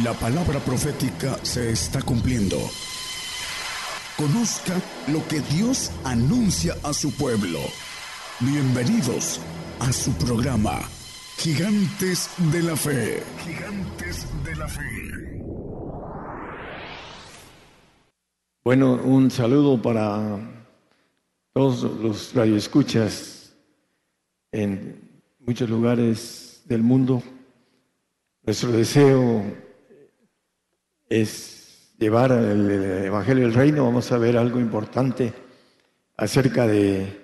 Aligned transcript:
La 0.00 0.14
palabra 0.14 0.58
profética 0.58 1.38
se 1.42 1.70
está 1.70 2.00
cumpliendo. 2.00 2.56
Conozca 4.16 4.80
lo 5.08 5.22
que 5.28 5.40
Dios 5.40 5.92
anuncia 6.02 6.74
a 6.82 6.94
su 6.94 7.12
pueblo. 7.12 7.58
Bienvenidos 8.40 9.38
a 9.80 9.92
su 9.92 10.10
programa, 10.14 10.80
Gigantes 11.36 12.30
de 12.38 12.62
la 12.62 12.74
Fe. 12.74 13.22
Gigantes 13.44 14.26
de 14.42 14.56
la 14.56 14.66
Fe. 14.66 15.42
Bueno, 18.64 18.94
un 18.94 19.30
saludo 19.30 19.82
para 19.82 20.38
todos 21.52 21.82
los 22.00 22.34
radioescuchas 22.34 23.54
en 24.52 25.20
muchos 25.38 25.68
lugares 25.68 26.62
del 26.64 26.82
mundo. 26.82 27.22
Nuestro 28.42 28.72
deseo 28.72 29.61
es 31.20 31.92
llevar 31.98 32.32
el 32.32 32.70
Evangelio 33.04 33.44
del 33.44 33.52
Reino, 33.54 33.84
vamos 33.84 34.10
a 34.12 34.18
ver 34.18 34.38
algo 34.38 34.58
importante 34.58 35.34
acerca 36.16 36.66
de 36.66 37.20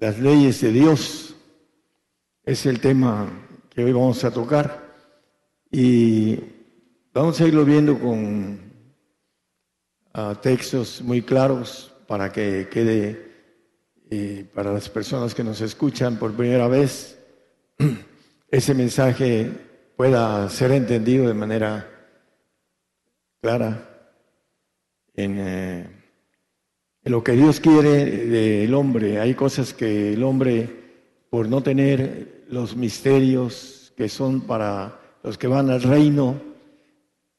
las 0.00 0.18
leyes 0.18 0.60
de 0.60 0.72
Dios. 0.72 1.36
Es 2.44 2.66
el 2.66 2.80
tema 2.80 3.28
que 3.68 3.84
hoy 3.84 3.92
vamos 3.92 4.24
a 4.24 4.32
tocar 4.32 4.90
y 5.70 6.36
vamos 7.14 7.40
a 7.40 7.46
irlo 7.46 7.64
viendo 7.64 7.96
con 7.96 8.58
ah, 10.12 10.34
textos 10.42 11.00
muy 11.00 11.22
claros 11.22 11.92
para 12.08 12.32
que 12.32 12.68
quede 12.68 13.30
para 14.52 14.72
las 14.72 14.88
personas 14.88 15.36
que 15.36 15.44
nos 15.44 15.60
escuchan 15.60 16.18
por 16.18 16.32
primera 16.32 16.66
vez, 16.66 17.16
ese 18.50 18.74
mensaje 18.74 19.48
pueda 19.96 20.48
ser 20.48 20.72
entendido 20.72 21.28
de 21.28 21.34
manera 21.34 21.89
clara 23.40 23.88
eh, 25.14 25.86
en, 27.04 27.12
lo 27.12 27.24
que 27.24 27.32
Dios 27.32 27.60
quiere 27.60 28.04
del 28.04 28.74
hombre. 28.74 29.18
Hay 29.18 29.34
cosas 29.34 29.72
que 29.72 30.12
el 30.12 30.22
hombre, 30.22 30.68
por 31.30 31.48
no 31.48 31.62
tener 31.62 32.44
los 32.48 32.76
misterios 32.76 33.92
que 33.96 34.08
son 34.08 34.42
para 34.42 35.00
los 35.22 35.38
que 35.38 35.46
van 35.46 35.70
al 35.70 35.82
reino, 35.82 36.40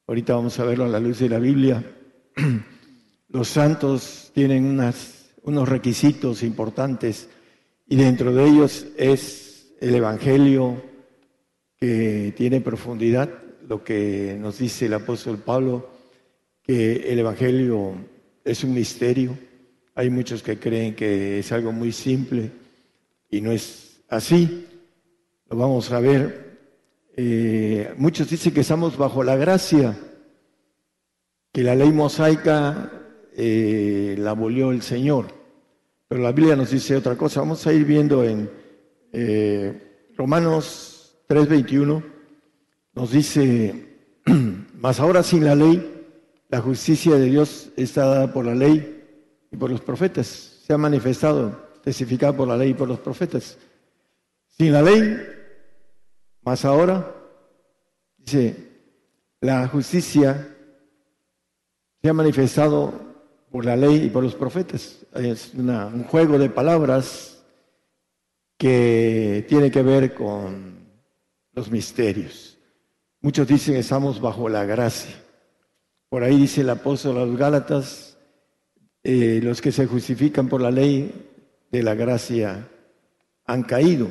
ahorita 0.07 0.35
vamos 0.35 0.59
a 0.59 0.65
verlo 0.65 0.85
a 0.85 0.89
la 0.89 0.99
luz 0.99 1.19
de 1.19 1.29
la 1.29 1.39
Biblia, 1.39 1.83
los 3.29 3.47
santos 3.47 4.31
tienen 4.33 4.65
unas, 4.65 5.31
unos 5.43 5.69
requisitos 5.69 6.43
importantes 6.43 7.29
y 7.87 7.95
dentro 7.95 8.33
de 8.33 8.45
ellos 8.45 8.87
es 8.97 9.73
el 9.79 9.95
Evangelio 9.95 10.81
que 11.77 12.33
tiene 12.37 12.61
profundidad, 12.61 13.29
lo 13.67 13.83
que 13.83 14.37
nos 14.39 14.59
dice 14.59 14.85
el 14.85 14.93
apóstol 14.93 15.39
Pablo, 15.39 15.90
que 16.63 17.11
el 17.11 17.19
Evangelio 17.19 17.95
es 18.43 18.63
un 18.63 18.73
misterio. 18.73 19.37
Hay 19.95 20.09
muchos 20.09 20.41
que 20.41 20.57
creen 20.57 20.95
que 20.95 21.39
es 21.39 21.51
algo 21.51 21.71
muy 21.71 21.91
simple 21.91 22.51
y 23.29 23.41
no 23.41 23.51
es 23.51 24.01
así. 24.09 24.67
Lo 25.49 25.57
vamos 25.57 25.91
a 25.91 25.99
ver. 25.99 26.51
Eh, 27.15 27.93
muchos 27.97 28.29
dicen 28.29 28.53
que 28.53 28.61
estamos 28.61 28.97
bajo 28.97 29.23
la 29.23 29.35
gracia, 29.35 29.97
que 31.51 31.63
la 31.63 31.75
ley 31.75 31.91
mosaica 31.91 32.91
eh, 33.35 34.15
la 34.17 34.31
abolió 34.31 34.71
el 34.71 34.81
Señor. 34.81 35.27
Pero 36.07 36.21
la 36.21 36.31
Biblia 36.31 36.55
nos 36.55 36.71
dice 36.71 36.95
otra 36.95 37.15
cosa. 37.15 37.41
Vamos 37.41 37.65
a 37.67 37.73
ir 37.73 37.85
viendo 37.85 38.23
en 38.23 38.49
eh, 39.11 40.09
Romanos 40.17 41.17
3:21. 41.27 42.03
Nos 42.93 43.11
dice, 43.11 43.87
mas 44.75 44.99
ahora 44.99 45.23
sin 45.23 45.45
la 45.45 45.55
ley 45.55 46.00
la 46.51 46.59
justicia 46.59 47.15
de 47.15 47.25
Dios 47.25 47.69
está 47.77 48.05
dada 48.05 48.33
por 48.33 48.45
la 48.45 48.53
ley 48.53 49.01
y 49.49 49.55
por 49.55 49.71
los 49.71 49.79
profetas. 49.79 50.27
Se 50.27 50.73
ha 50.73 50.77
manifestado, 50.77 51.69
testificado 51.81 52.35
por 52.35 52.47
la 52.49 52.57
ley 52.57 52.71
y 52.71 52.73
por 52.73 52.89
los 52.89 52.99
profetas. 52.99 53.57
Sin 54.49 54.73
la 54.73 54.81
ley, 54.81 55.17
más 56.41 56.65
ahora, 56.65 57.15
dice, 58.17 58.67
la 59.39 59.65
justicia 59.69 60.53
se 62.01 62.09
ha 62.09 62.13
manifestado 62.13 62.93
por 63.49 63.63
la 63.63 63.77
ley 63.77 64.03
y 64.03 64.09
por 64.09 64.21
los 64.21 64.35
profetas. 64.35 65.05
Es 65.13 65.53
un 65.53 66.03
juego 66.03 66.37
de 66.37 66.49
palabras 66.49 67.41
que 68.57 69.45
tiene 69.47 69.71
que 69.71 69.83
ver 69.83 70.13
con 70.13 70.85
los 71.53 71.71
misterios. 71.71 72.57
Muchos 73.21 73.47
dicen 73.47 73.77
estamos 73.77 74.19
bajo 74.19 74.49
la 74.49 74.65
gracia. 74.65 75.15
Por 76.11 76.25
ahí 76.25 76.35
dice 76.35 76.59
el 76.59 76.69
apóstol 76.69 77.17
a 77.19 77.25
los 77.25 77.37
Gálatas, 77.37 78.17
eh, 79.01 79.39
los 79.41 79.61
que 79.61 79.71
se 79.71 79.85
justifican 79.85 80.49
por 80.49 80.59
la 80.59 80.69
ley 80.69 81.09
de 81.71 81.83
la 81.83 81.95
gracia 81.95 82.67
han 83.45 83.63
caído. 83.63 84.09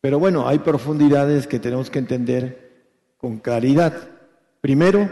Pero 0.00 0.18
bueno, 0.18 0.48
hay 0.48 0.58
profundidades 0.58 1.46
que 1.46 1.60
tenemos 1.60 1.90
que 1.90 2.00
entender 2.00 2.88
con 3.18 3.38
claridad. 3.38 3.94
Primero, 4.60 5.08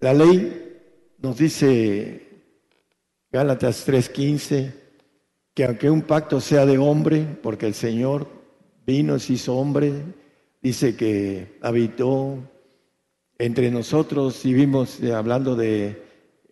la 0.00 0.14
ley 0.14 0.80
nos 1.18 1.36
dice 1.36 2.22
Gálatas 3.30 3.84
3:15 3.84 4.72
que 5.52 5.64
aunque 5.66 5.90
un 5.90 6.00
pacto 6.00 6.40
sea 6.40 6.64
de 6.64 6.78
hombre, 6.78 7.26
porque 7.42 7.66
el 7.66 7.74
Señor 7.74 8.28
vino, 8.86 9.18
se 9.18 9.34
hizo 9.34 9.56
hombre, 9.56 9.92
dice 10.62 10.96
que 10.96 11.58
habitó 11.60 12.38
entre 13.42 13.72
nosotros 13.72 14.44
y 14.46 14.54
vimos 14.54 15.00
eh, 15.00 15.12
hablando 15.12 15.56
de 15.56 16.00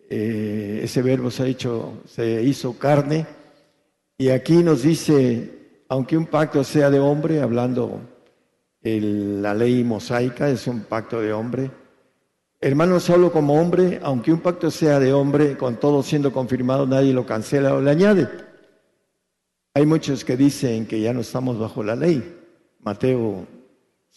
eh, 0.09 0.81
ese 0.83 1.01
verbo 1.01 1.31
se 1.31 1.43
ha 1.43 2.05
se 2.05 2.43
hizo 2.43 2.77
carne, 2.77 3.25
y 4.17 4.27
aquí 4.27 4.61
nos 4.61 4.83
dice, 4.83 5.83
aunque 5.87 6.17
un 6.17 6.25
pacto 6.25 6.65
sea 6.65 6.89
de 6.89 6.99
hombre, 6.99 7.41
hablando 7.41 8.01
la 8.83 9.53
ley 9.53 9.85
mosaica 9.85 10.49
es 10.49 10.67
un 10.67 10.81
pacto 10.81 11.21
de 11.21 11.31
hombre, 11.31 11.71
hermano 12.59 12.99
solo 12.99 13.31
como 13.31 13.61
hombre, 13.61 14.01
aunque 14.03 14.33
un 14.33 14.41
pacto 14.41 14.69
sea 14.69 14.99
de 14.99 15.13
hombre, 15.13 15.55
con 15.55 15.77
todo 15.77 16.03
siendo 16.03 16.33
confirmado, 16.33 16.85
nadie 16.85 17.13
lo 17.13 17.25
cancela 17.25 17.73
o 17.73 17.79
le 17.79 17.89
añade. 17.89 18.27
Hay 19.73 19.85
muchos 19.85 20.25
que 20.25 20.35
dicen 20.35 20.85
que 20.85 20.99
ya 20.99 21.13
no 21.13 21.21
estamos 21.21 21.57
bajo 21.57 21.83
la 21.83 21.95
ley. 21.95 22.37
Mateo 22.81 23.47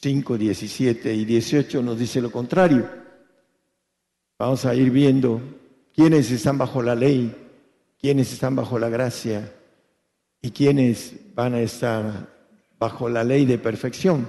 5, 0.04 0.36
17 0.36 1.14
y 1.14 1.24
18 1.24 1.80
nos 1.80 1.98
dice 1.98 2.20
lo 2.20 2.30
contrario. 2.30 2.86
Vamos 4.38 4.66
a 4.66 4.74
ir 4.74 4.90
viendo 4.90 5.40
quiénes 5.94 6.30
están 6.30 6.58
bajo 6.58 6.82
la 6.82 6.94
ley, 6.94 7.34
quiénes 7.98 8.30
están 8.30 8.54
bajo 8.54 8.78
la 8.78 8.90
gracia 8.90 9.50
y 10.42 10.50
quiénes 10.50 11.14
van 11.34 11.54
a 11.54 11.62
estar 11.62 12.28
bajo 12.78 13.08
la 13.08 13.24
ley 13.24 13.46
de 13.46 13.56
perfección. 13.56 14.28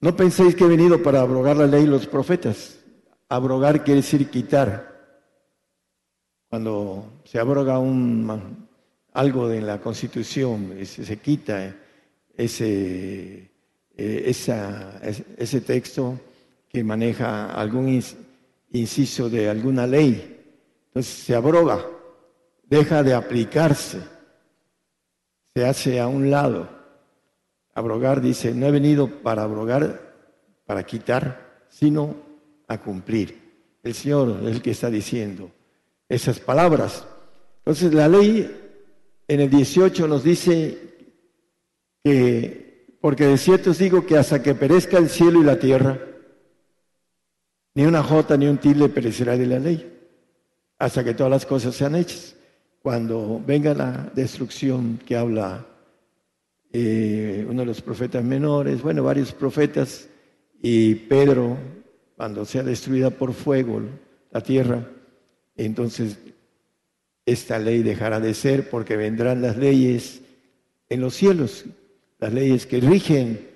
No 0.00 0.14
penséis 0.14 0.54
que 0.54 0.62
he 0.62 0.68
venido 0.68 1.02
para 1.02 1.22
abrogar 1.22 1.56
la 1.56 1.66
ley 1.66 1.82
y 1.82 1.88
los 1.88 2.06
profetas. 2.06 2.78
Abrogar 3.28 3.82
quiere 3.82 4.02
decir 4.02 4.30
quitar. 4.30 4.92
Cuando 6.48 7.20
se 7.24 7.40
abroga 7.40 7.80
un, 7.80 8.68
algo 9.12 9.48
de 9.48 9.60
la 9.60 9.80
Constitución, 9.80 10.72
se 10.84 11.16
quita 11.16 11.74
ese 12.36 13.51
eh, 13.96 14.32
ese 15.38 15.60
texto 15.60 16.18
que 16.68 16.82
maneja 16.82 17.52
algún 17.52 18.02
inciso 18.70 19.28
de 19.28 19.48
alguna 19.48 19.86
ley. 19.86 20.40
Entonces 20.86 21.12
se 21.12 21.34
abroga, 21.34 21.86
deja 22.64 23.02
de 23.02 23.14
aplicarse, 23.14 24.00
se 25.54 25.66
hace 25.66 26.00
a 26.00 26.08
un 26.08 26.30
lado. 26.30 26.68
Abrogar 27.74 28.20
dice, 28.20 28.52
no 28.52 28.66
he 28.66 28.70
venido 28.70 29.08
para 29.08 29.42
abrogar, 29.42 30.14
para 30.66 30.84
quitar, 30.84 31.66
sino 31.68 32.14
a 32.68 32.78
cumplir. 32.78 33.40
El 33.82 33.94
Señor 33.94 34.40
es 34.42 34.56
el 34.56 34.62
que 34.62 34.70
está 34.70 34.90
diciendo 34.90 35.50
esas 36.08 36.38
palabras. 36.40 37.06
Entonces 37.58 37.92
la 37.92 38.08
ley 38.08 38.50
en 39.28 39.40
el 39.40 39.50
18 39.50 40.06
nos 40.08 40.22
dice 40.22 40.78
que 42.04 42.71
porque 43.02 43.26
de 43.26 43.36
cierto 43.36 43.72
os 43.72 43.78
digo 43.78 44.06
que 44.06 44.16
hasta 44.16 44.44
que 44.44 44.54
perezca 44.54 44.96
el 44.96 45.10
cielo 45.10 45.40
y 45.40 45.44
la 45.44 45.58
tierra, 45.58 45.98
ni 47.74 47.84
una 47.84 48.00
jota 48.00 48.36
ni 48.36 48.46
un 48.46 48.58
tilde 48.58 48.88
perecerá 48.88 49.36
de 49.36 49.44
la 49.44 49.58
ley, 49.58 49.92
hasta 50.78 51.02
que 51.02 51.12
todas 51.12 51.32
las 51.32 51.44
cosas 51.44 51.74
sean 51.74 51.96
hechas. 51.96 52.36
Cuando 52.80 53.42
venga 53.44 53.74
la 53.74 54.08
destrucción 54.14 55.00
que 55.04 55.16
habla 55.16 55.66
eh, 56.72 57.44
uno 57.50 57.62
de 57.62 57.66
los 57.66 57.82
profetas 57.82 58.22
menores, 58.22 58.80
bueno, 58.80 59.02
varios 59.02 59.32
profetas, 59.32 60.08
y 60.62 60.94
Pedro, 60.94 61.58
cuando 62.16 62.44
sea 62.44 62.62
destruida 62.62 63.10
por 63.10 63.32
fuego 63.32 63.82
la 64.30 64.42
tierra, 64.42 64.88
entonces 65.56 66.18
esta 67.26 67.58
ley 67.58 67.82
dejará 67.82 68.20
de 68.20 68.32
ser 68.34 68.70
porque 68.70 68.96
vendrán 68.96 69.42
las 69.42 69.56
leyes 69.56 70.20
en 70.88 71.00
los 71.00 71.14
cielos, 71.14 71.64
las 72.22 72.32
leyes 72.32 72.66
que 72.66 72.78
rigen 72.78 73.50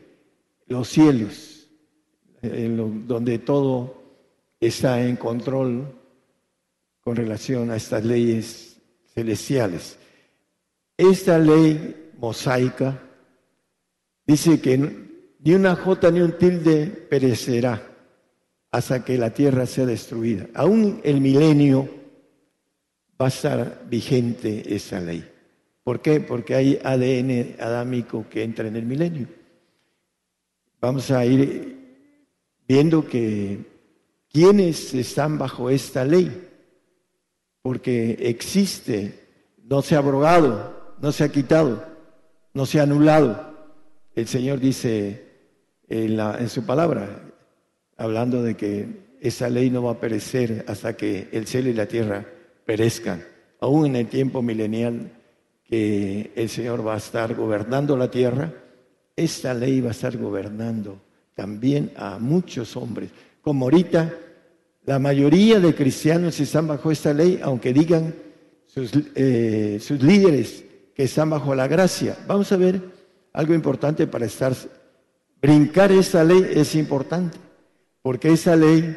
los 0.67 0.89
cielos, 0.89 1.69
donde 2.43 3.39
todo 3.39 4.03
está 4.59 5.07
en 5.07 5.15
control 5.15 5.95
con 7.01 7.15
relación 7.15 7.71
a 7.71 7.77
estas 7.77 8.05
leyes 8.05 8.79
celestiales. 9.15 9.97
Esta 10.97 11.39
ley 11.39 12.11
mosaica 12.19 13.01
dice 14.27 14.61
que 14.61 14.77
ni 15.39 15.55
una 15.55 15.77
jota 15.77 16.11
ni 16.11 16.21
un 16.21 16.37
tilde 16.37 16.87
perecerá 16.89 17.81
hasta 18.73 19.05
que 19.05 19.17
la 19.17 19.33
tierra 19.33 19.67
sea 19.67 19.87
destruida. 19.87 20.49
Aún 20.55 21.01
el 21.05 21.21
milenio 21.21 21.89
va 23.21 23.27
a 23.27 23.29
estar 23.29 23.87
vigente 23.89 24.75
esa 24.75 24.99
ley. 24.99 25.36
¿Por 25.87 26.00
qué? 26.00 26.19
Porque 26.19 26.56
hay 26.56 26.81
ADN 26.83 27.61
adámico 27.61 28.27
que 28.29 28.43
entra 28.43 28.67
en 28.67 28.75
el 28.75 28.85
milenio. 28.85 29.29
Vamos 30.81 31.12
a 31.12 31.25
ir 31.25 31.79
viendo 32.67 33.06
que 33.06 33.61
quienes 34.29 34.93
están 34.94 35.38
bajo 35.38 35.71
esta 35.71 36.05
ley, 36.05 36.49
porque 37.62 38.17
existe, 38.19 39.29
no 39.62 39.81
se 39.81 39.94
ha 39.94 39.99
abrogado, 39.99 40.97
no 41.00 41.12
se 41.12 41.23
ha 41.23 41.29
quitado, 41.29 41.87
no 42.53 42.67
se 42.67 42.81
ha 42.81 42.83
anulado. 42.83 43.55
El 44.17 44.27
Señor 44.27 44.59
dice 44.59 45.23
en, 45.87 46.19
en 46.19 46.49
su 46.49 46.67
palabra, 46.67 47.33
hablando 47.97 48.43
de 48.43 48.56
que 48.56 48.88
esa 49.21 49.49
ley 49.49 49.71
no 49.71 49.85
va 49.85 49.93
a 49.93 50.00
perecer 50.00 50.65
hasta 50.67 50.97
que 50.97 51.29
el 51.31 51.47
cielo 51.47 51.71
y 51.71 51.75
la 51.75 51.87
tierra 51.87 52.27
perezcan, 52.65 53.25
aún 53.61 53.87
en 53.87 53.94
el 53.94 54.09
tiempo 54.09 54.43
milenial 54.43 55.16
que 55.69 56.33
el 56.37 56.49
Señor 56.49 56.87
va 56.87 56.95
a 56.95 56.99
estar 56.99 57.35
gobernando 57.35 57.97
la 57.97 58.11
tierra, 58.11 58.53
esta 59.15 59.53
ley 59.55 59.81
va 59.81 59.89
a 59.89 59.93
estar 59.93 60.17
gobernando 60.17 61.01
también 61.35 61.93
a 61.97 62.19
muchos 62.19 62.77
hombres. 62.77 63.11
Como 63.41 63.67
ahorita 63.67 64.15
la 64.85 64.99
mayoría 64.99 65.59
de 65.59 65.75
cristianos 65.75 66.39
están 66.39 66.69
bajo 66.69 66.91
esta 66.91 67.13
ley, 67.13 67.41
aunque 67.43 67.73
digan 67.73 68.15
sus, 68.67 68.93
eh, 69.15 69.79
sus 69.81 70.03
líderes 70.03 70.65
que 70.95 71.05
están 71.05 71.31
bajo 71.31 71.55
la 71.55 71.67
gracia. 71.67 72.17
Vamos 72.27 72.53
a 72.53 72.57
ver 72.57 72.81
algo 73.33 73.55
importante 73.55 74.07
para 74.07 74.27
estar. 74.27 74.55
Brincar 75.43 75.93
esa 75.93 76.25
ley 76.25 76.47
es 76.55 76.75
importante, 76.75 77.37
porque 78.03 78.33
esa 78.33 78.57
ley 78.57 78.97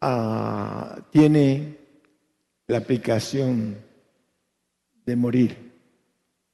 ah, 0.00 0.98
tiene 1.10 1.78
la 2.66 2.78
aplicación 2.78 3.76
de 5.04 5.16
morir 5.16 5.71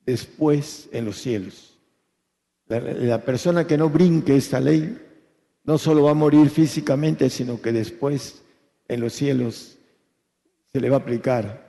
después 0.09 0.89
en 0.93 1.05
los 1.05 1.19
cielos. 1.19 1.77
La, 2.67 3.23
persona 3.23 3.67
que 3.67 3.77
no 3.77 3.91
brinque 3.91 4.37
esta 4.37 4.59
ley 4.59 4.99
no 5.65 5.77
solo 5.77 6.05
va 6.05 6.13
a 6.13 6.15
morir 6.15 6.49
físicamente, 6.49 7.29
sino 7.29 7.61
que 7.61 7.73
después 7.73 8.43
en 8.89 9.01
los 9.01 9.13
cielos 9.13 9.77
se 10.73 10.81
le 10.81 10.89
va 10.89 10.97
a 10.97 11.01
aplicar. 11.01 11.69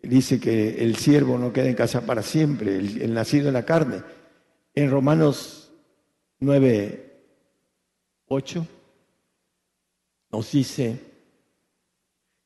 Dice 0.00 0.38
que 0.38 0.84
el 0.84 0.94
siervo 0.96 1.36
no 1.36 1.52
queda 1.52 1.68
en 1.68 1.74
casa 1.74 2.02
para 2.02 2.22
siempre, 2.22 2.76
el, 2.76 3.12
nacido 3.12 3.48
en 3.48 3.54
la 3.54 3.64
carne. 3.64 4.02
En 4.72 4.88
Romanos 4.88 5.72
9, 6.38 7.22
8 8.28 8.66
nos 10.30 10.52
dice, 10.52 11.00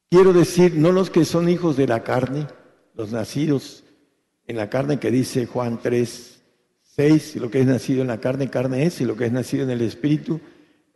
quiero 0.08 0.32
decir, 0.32 0.74
no 0.74 0.90
los 0.90 1.10
que 1.10 1.26
son 1.26 1.50
hijos 1.50 1.76
de 1.76 1.86
la 1.86 2.02
carne, 2.02 2.46
los 2.94 3.12
nacidos 3.12 3.83
en 4.46 4.56
la 4.56 4.68
carne 4.70 4.98
que 4.98 5.10
dice 5.10 5.46
Juan 5.46 5.80
3, 5.82 6.34
Seis, 6.82 7.34
lo 7.34 7.50
que 7.50 7.60
es 7.60 7.66
nacido 7.66 8.02
en 8.02 8.06
la 8.06 8.20
carne, 8.20 8.48
carne 8.48 8.86
es, 8.86 9.00
y 9.00 9.04
lo 9.04 9.16
que 9.16 9.26
es 9.26 9.32
nacido 9.32 9.64
en 9.64 9.70
el 9.70 9.80
espíritu, 9.80 10.40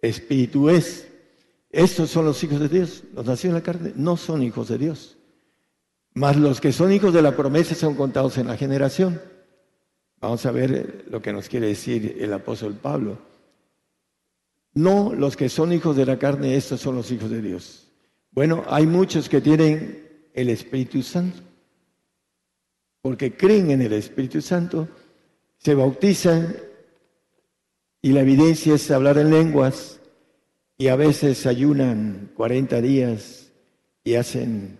espíritu 0.00 0.68
es. 0.68 1.08
Estos 1.70 2.10
son 2.10 2.24
los 2.24 2.42
hijos 2.44 2.60
de 2.60 2.68
Dios. 2.68 3.02
Los 3.14 3.26
nacidos 3.26 3.50
en 3.50 3.54
la 3.54 3.62
carne 3.62 3.92
no 3.96 4.16
son 4.16 4.44
hijos 4.44 4.68
de 4.68 4.78
Dios. 4.78 5.18
Mas 6.14 6.36
los 6.36 6.60
que 6.60 6.72
son 6.72 6.92
hijos 6.92 7.12
de 7.12 7.20
la 7.20 7.34
promesa 7.34 7.74
son 7.74 7.96
contados 7.96 8.38
en 8.38 8.46
la 8.46 8.56
generación. 8.56 9.20
Vamos 10.20 10.46
a 10.46 10.52
ver 10.52 11.04
lo 11.10 11.20
que 11.20 11.32
nos 11.32 11.48
quiere 11.48 11.66
decir 11.66 12.16
el 12.20 12.32
apóstol 12.32 12.74
Pablo. 12.74 13.18
No 14.74 15.12
los 15.12 15.36
que 15.36 15.48
son 15.48 15.72
hijos 15.72 15.96
de 15.96 16.06
la 16.06 16.18
carne, 16.18 16.54
estos 16.54 16.80
son 16.80 16.94
los 16.94 17.10
hijos 17.10 17.28
de 17.28 17.42
Dios. 17.42 17.88
Bueno, 18.30 18.64
hay 18.68 18.86
muchos 18.86 19.28
que 19.28 19.40
tienen 19.40 20.28
el 20.32 20.48
Espíritu 20.48 21.02
Santo, 21.02 21.42
porque 23.02 23.36
creen 23.36 23.70
en 23.70 23.82
el 23.82 23.92
Espíritu 23.92 24.40
Santo 24.40 24.88
se 25.58 25.74
bautizan 25.74 26.56
y 28.00 28.12
la 28.12 28.20
evidencia 28.20 28.74
es 28.74 28.90
hablar 28.90 29.18
en 29.18 29.30
lenguas 29.30 30.00
y 30.76 30.88
a 30.88 30.96
veces 30.96 31.46
ayunan 31.46 32.30
40 32.36 32.80
días 32.80 33.52
y 34.04 34.14
hacen 34.14 34.78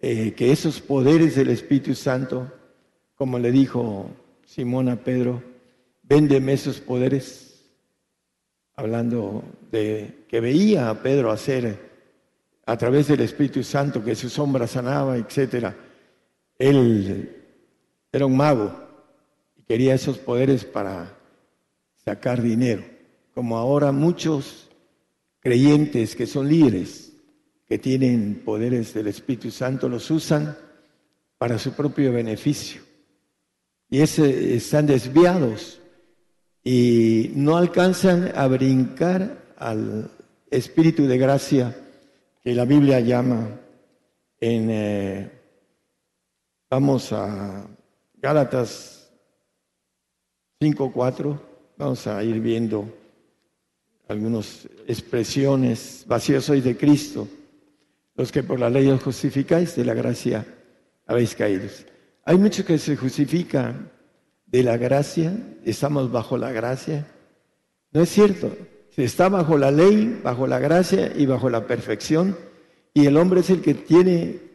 eh, 0.00 0.32
que 0.34 0.52
esos 0.52 0.80
poderes 0.80 1.34
del 1.34 1.50
Espíritu 1.50 1.94
Santo, 1.94 2.52
como 3.16 3.38
le 3.38 3.50
dijo 3.50 4.10
Simón 4.46 4.88
a 4.88 4.96
Pedro, 5.02 5.42
véndeme 6.04 6.52
esos 6.52 6.80
poderes, 6.80 7.64
hablando 8.76 9.42
de 9.72 10.24
que 10.28 10.40
veía 10.40 10.88
a 10.88 11.02
Pedro 11.02 11.32
hacer 11.32 11.88
a 12.64 12.76
través 12.76 13.08
del 13.08 13.20
Espíritu 13.20 13.64
Santo 13.64 14.04
que 14.04 14.14
su 14.14 14.28
sombra 14.28 14.66
sanaba, 14.68 15.16
etcétera. 15.16 15.76
Él 16.58 17.36
era 18.12 18.26
un 18.26 18.36
mago 18.36 18.88
quería 19.68 19.94
esos 19.94 20.16
poderes 20.16 20.64
para 20.64 21.14
sacar 22.02 22.40
dinero, 22.40 22.82
como 23.34 23.58
ahora 23.58 23.92
muchos 23.92 24.70
creyentes 25.40 26.16
que 26.16 26.26
son 26.26 26.48
líderes, 26.48 27.12
que 27.66 27.78
tienen 27.78 28.42
poderes 28.46 28.94
del 28.94 29.08
Espíritu 29.08 29.50
Santo, 29.50 29.90
los 29.90 30.10
usan 30.10 30.56
para 31.36 31.58
su 31.58 31.74
propio 31.74 32.10
beneficio. 32.12 32.80
Y 33.90 34.00
ese, 34.00 34.56
están 34.56 34.86
desviados 34.86 35.80
y 36.64 37.30
no 37.34 37.58
alcanzan 37.58 38.32
a 38.34 38.46
brincar 38.46 39.54
al 39.58 40.10
Espíritu 40.50 41.06
de 41.06 41.18
gracia 41.18 41.76
que 42.42 42.54
la 42.54 42.64
Biblia 42.64 43.00
llama 43.00 43.60
en, 44.40 44.70
eh, 44.70 45.30
vamos 46.70 47.12
a 47.12 47.66
Gálatas 48.16 49.10
5.4, 50.60 51.38
vamos 51.76 52.06
a 52.06 52.22
ir 52.22 52.40
viendo 52.40 52.88
algunas 54.08 54.68
expresiones. 54.86 56.04
Vacíos 56.06 56.44
sois 56.44 56.64
de 56.64 56.76
Cristo, 56.76 57.28
los 58.16 58.32
que 58.32 58.42
por 58.42 58.58
la 58.58 58.68
ley 58.68 58.88
os 58.88 59.02
justificáis, 59.02 59.76
de 59.76 59.84
la 59.84 59.94
gracia 59.94 60.44
habéis 61.06 61.34
caído. 61.34 61.68
Hay 62.24 62.36
muchos 62.36 62.64
que 62.64 62.78
se 62.78 62.96
justifican 62.96 63.90
de 64.46 64.62
la 64.62 64.76
gracia, 64.76 65.32
estamos 65.64 66.10
bajo 66.10 66.36
la 66.36 66.52
gracia. 66.52 67.06
No 67.92 68.02
es 68.02 68.10
cierto, 68.10 68.54
se 68.90 69.04
está 69.04 69.28
bajo 69.28 69.56
la 69.56 69.70
ley, 69.70 70.20
bajo 70.22 70.46
la 70.46 70.58
gracia 70.58 71.12
y 71.16 71.24
bajo 71.24 71.48
la 71.48 71.66
perfección, 71.66 72.36
y 72.92 73.06
el 73.06 73.16
hombre 73.16 73.40
es 73.40 73.50
el 73.50 73.62
que 73.62 73.74
tiene 73.74 74.47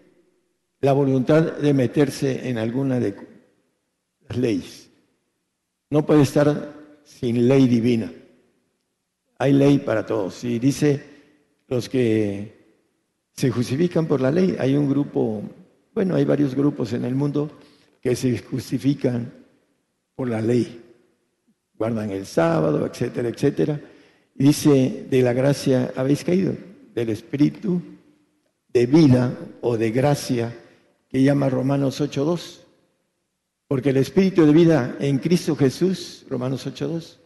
la 0.83 0.91
voluntad 0.91 1.53
de 1.53 1.73
meterse 1.73 2.49
en 2.49 2.57
alguna 2.57 2.99
de 2.99 3.15
las 4.27 4.37
leyes. 4.37 4.89
No 5.89 6.05
puede 6.05 6.23
estar 6.23 6.73
sin 7.05 7.47
ley 7.47 7.69
divina. 7.69 8.11
Hay 9.37 9.53
ley 9.53 9.77
para 9.79 10.05
todos. 10.05 10.43
Y 10.43 10.59
dice 10.59 11.01
los 11.69 11.87
que 11.87 12.81
se 13.31 13.49
justifican 13.49 14.07
por 14.07 14.19
la 14.19 14.29
ley. 14.29 14.57
Hay 14.59 14.75
un 14.75 14.89
grupo, 14.89 15.41
bueno, 15.93 16.15
hay 16.15 16.25
varios 16.25 16.53
grupos 16.53 16.91
en 16.91 17.05
el 17.05 17.15
mundo 17.15 17.49
que 18.01 18.13
se 18.17 18.37
justifican 18.39 19.31
por 20.15 20.27
la 20.27 20.41
ley. 20.41 20.81
Guardan 21.75 22.11
el 22.11 22.25
sábado, 22.25 22.85
etcétera, 22.85 23.29
etcétera. 23.29 23.79
Y 24.35 24.43
dice, 24.43 25.07
de 25.09 25.21
la 25.21 25.31
gracia 25.31 25.93
habéis 25.95 26.25
caído, 26.25 26.53
del 26.93 27.07
espíritu 27.07 27.81
de 28.67 28.85
vida 28.85 29.33
o 29.61 29.77
de 29.77 29.89
gracia 29.89 30.53
que 31.13 31.21
llama 31.21 31.47
Romanos 31.47 32.01
8.2. 32.01 32.61
Porque 33.67 33.91
el 33.91 33.97
espíritu 33.97 34.47
de 34.47 34.51
vida 34.51 34.97
en 34.99 35.19
Cristo 35.19 35.55
Jesús, 35.55 36.25
Romanos 36.27 36.65
8.2, 36.65 37.19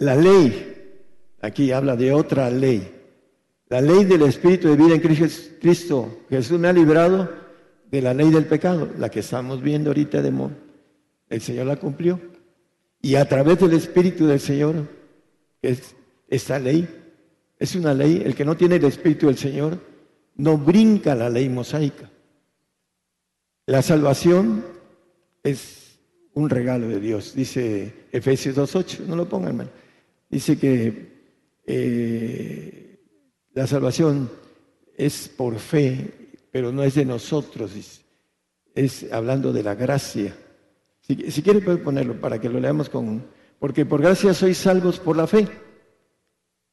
la 0.00 0.14
ley, 0.14 0.92
aquí 1.40 1.72
habla 1.72 1.96
de 1.96 2.12
otra 2.12 2.50
ley, 2.50 2.94
la 3.70 3.80
ley 3.80 4.04
del 4.04 4.20
espíritu 4.22 4.68
de 4.68 4.76
vida 4.76 4.94
en 4.94 5.00
Cristo 5.00 6.18
Jesús 6.28 6.60
me 6.60 6.68
ha 6.68 6.74
librado 6.74 7.30
de 7.90 8.02
la 8.02 8.12
ley 8.12 8.30
del 8.30 8.44
pecado, 8.44 8.90
la 8.98 9.08
que 9.08 9.20
estamos 9.20 9.62
viendo 9.62 9.88
ahorita 9.88 10.20
de 10.20 10.30
Mon. 10.30 10.54
El 11.30 11.40
Señor 11.40 11.64
la 11.64 11.76
cumplió. 11.76 12.20
Y 13.00 13.14
a 13.14 13.26
través 13.26 13.58
del 13.60 13.72
espíritu 13.72 14.26
del 14.26 14.40
Señor, 14.40 14.88
es 15.62 15.94
esta 16.28 16.58
ley, 16.58 16.86
es 17.58 17.74
una 17.74 17.94
ley, 17.94 18.22
el 18.22 18.34
que 18.34 18.44
no 18.44 18.58
tiene 18.58 18.76
el 18.76 18.84
espíritu 18.84 19.26
del 19.26 19.38
Señor 19.38 19.93
no 20.36 20.58
brinca 20.58 21.14
la 21.14 21.30
ley 21.30 21.48
mosaica. 21.48 22.10
La 23.66 23.82
salvación 23.82 24.64
es 25.42 25.98
un 26.34 26.50
regalo 26.50 26.88
de 26.88 27.00
Dios, 27.00 27.34
dice 27.34 28.06
Efesios 28.10 28.56
2.8, 28.56 29.06
no 29.06 29.16
lo 29.16 29.28
pongan, 29.28 29.50
hermano. 29.50 29.70
dice 30.28 30.58
que 30.58 31.14
eh, 31.66 32.98
la 33.52 33.66
salvación 33.66 34.30
es 34.96 35.28
por 35.28 35.58
fe, 35.58 36.10
pero 36.50 36.72
no 36.72 36.82
es 36.82 36.94
de 36.96 37.04
nosotros, 37.04 37.72
es 38.74 39.12
hablando 39.12 39.52
de 39.52 39.62
la 39.62 39.74
gracia. 39.74 40.36
Si, 41.00 41.30
si 41.30 41.42
quiere 41.42 41.60
puede 41.60 41.78
ponerlo 41.78 42.20
para 42.20 42.40
que 42.40 42.48
lo 42.48 42.58
leamos 42.58 42.88
con... 42.88 43.24
Porque 43.58 43.86
por 43.86 44.02
gracia 44.02 44.34
sois 44.34 44.58
salvos 44.58 44.98
por 44.98 45.16
la 45.16 45.26
fe. 45.26 45.46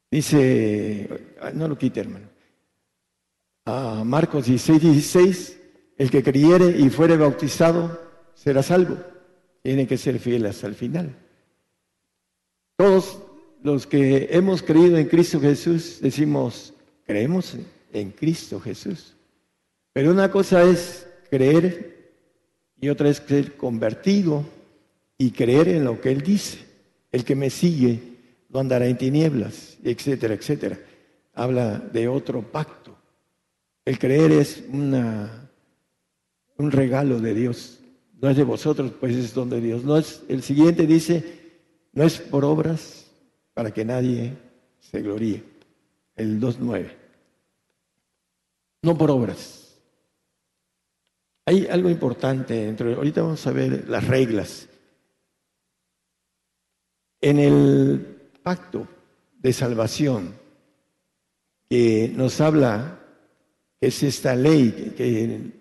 Dice, 0.09 1.07
no 1.53 1.67
lo 1.67 1.77
quite 1.77 1.99
hermano. 2.01 2.30
A 3.65 4.03
Marcos 4.03 4.45
16, 4.45 4.81
16, 4.81 5.59
el 5.97 6.09
que 6.09 6.23
creyere 6.23 6.79
y 6.79 6.89
fuere 6.89 7.15
bautizado 7.15 7.99
será 8.33 8.63
salvo. 8.63 8.97
Tiene 9.61 9.85
que 9.85 9.97
ser 9.97 10.17
fiel 10.17 10.45
hasta 10.47 10.65
el 10.65 10.73
final. 10.73 11.15
Todos 12.75 13.19
los 13.61 13.85
que 13.85 14.29
hemos 14.31 14.63
creído 14.63 14.97
en 14.97 15.07
Cristo 15.07 15.39
Jesús 15.39 15.99
decimos, 16.01 16.73
creemos 17.05 17.55
en 17.93 18.09
Cristo 18.11 18.59
Jesús. 18.59 19.13
Pero 19.93 20.09
una 20.09 20.31
cosa 20.31 20.63
es 20.63 21.07
creer 21.29 22.13
y 22.79 22.89
otra 22.89 23.09
es 23.09 23.17
ser 23.17 23.55
convertido 23.55 24.43
y 25.19 25.29
creer 25.29 25.67
en 25.67 25.83
lo 25.83 26.01
que 26.01 26.11
Él 26.11 26.21
dice. 26.21 26.65
El 27.11 27.23
que 27.23 27.35
me 27.35 27.51
sigue 27.51 27.99
no 28.49 28.59
andará 28.59 28.87
en 28.87 28.97
tinieblas, 28.97 29.77
etcétera, 29.83 30.33
etcétera. 30.33 30.79
Habla 31.35 31.77
de 31.77 32.07
otro 32.07 32.41
pacto. 32.41 32.80
El 33.91 33.99
creer 33.99 34.31
es 34.31 34.63
una, 34.71 35.51
un 36.55 36.71
regalo 36.71 37.19
de 37.19 37.33
Dios. 37.33 37.81
No 38.21 38.29
es 38.29 38.37
de 38.37 38.45
vosotros, 38.45 38.93
pues 38.97 39.13
es 39.17 39.33
donde 39.33 39.59
Dios. 39.59 39.83
No 39.83 39.97
es, 39.97 40.23
el 40.29 40.43
siguiente 40.43 40.87
dice, 40.87 41.57
no 41.91 42.05
es 42.05 42.21
por 42.21 42.45
obras 42.45 43.11
para 43.53 43.71
que 43.71 43.83
nadie 43.83 44.31
se 44.79 45.01
gloríe. 45.01 45.43
El 46.15 46.39
2.9 46.39 46.89
no 48.83 48.97
por 48.97 49.11
obras. 49.11 49.77
Hay 51.45 51.67
algo 51.67 51.89
importante 51.89 52.53
dentro. 52.53 52.95
Ahorita 52.95 53.23
vamos 53.23 53.45
a 53.45 53.51
ver 53.51 53.89
las 53.89 54.07
reglas. 54.07 54.69
En 57.19 57.39
el 57.39 58.29
pacto 58.41 58.87
de 59.37 59.51
salvación 59.51 60.33
que 61.69 62.09
nos 62.15 62.39
habla, 62.39 62.99
es 63.81 64.03
esta 64.03 64.35
ley 64.35 64.93
que 64.95 65.51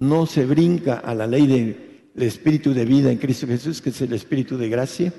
no 0.00 0.26
se 0.26 0.46
brinca 0.46 0.96
a 0.98 1.14
la 1.14 1.26
ley 1.26 1.46
del 1.46 2.22
espíritu 2.22 2.72
de 2.72 2.86
vida 2.86 3.12
en 3.12 3.18
Cristo 3.18 3.46
Jesús, 3.46 3.82
que 3.82 3.90
es 3.90 4.00
el 4.00 4.14
espíritu 4.14 4.56
de 4.56 4.70
gracia, 4.70 5.12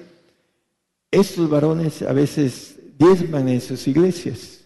estos 1.12 1.48
varones 1.48 2.02
a 2.02 2.12
veces 2.12 2.76
diezman 2.98 3.48
en 3.48 3.62
sus 3.62 3.88
iglesias 3.88 4.66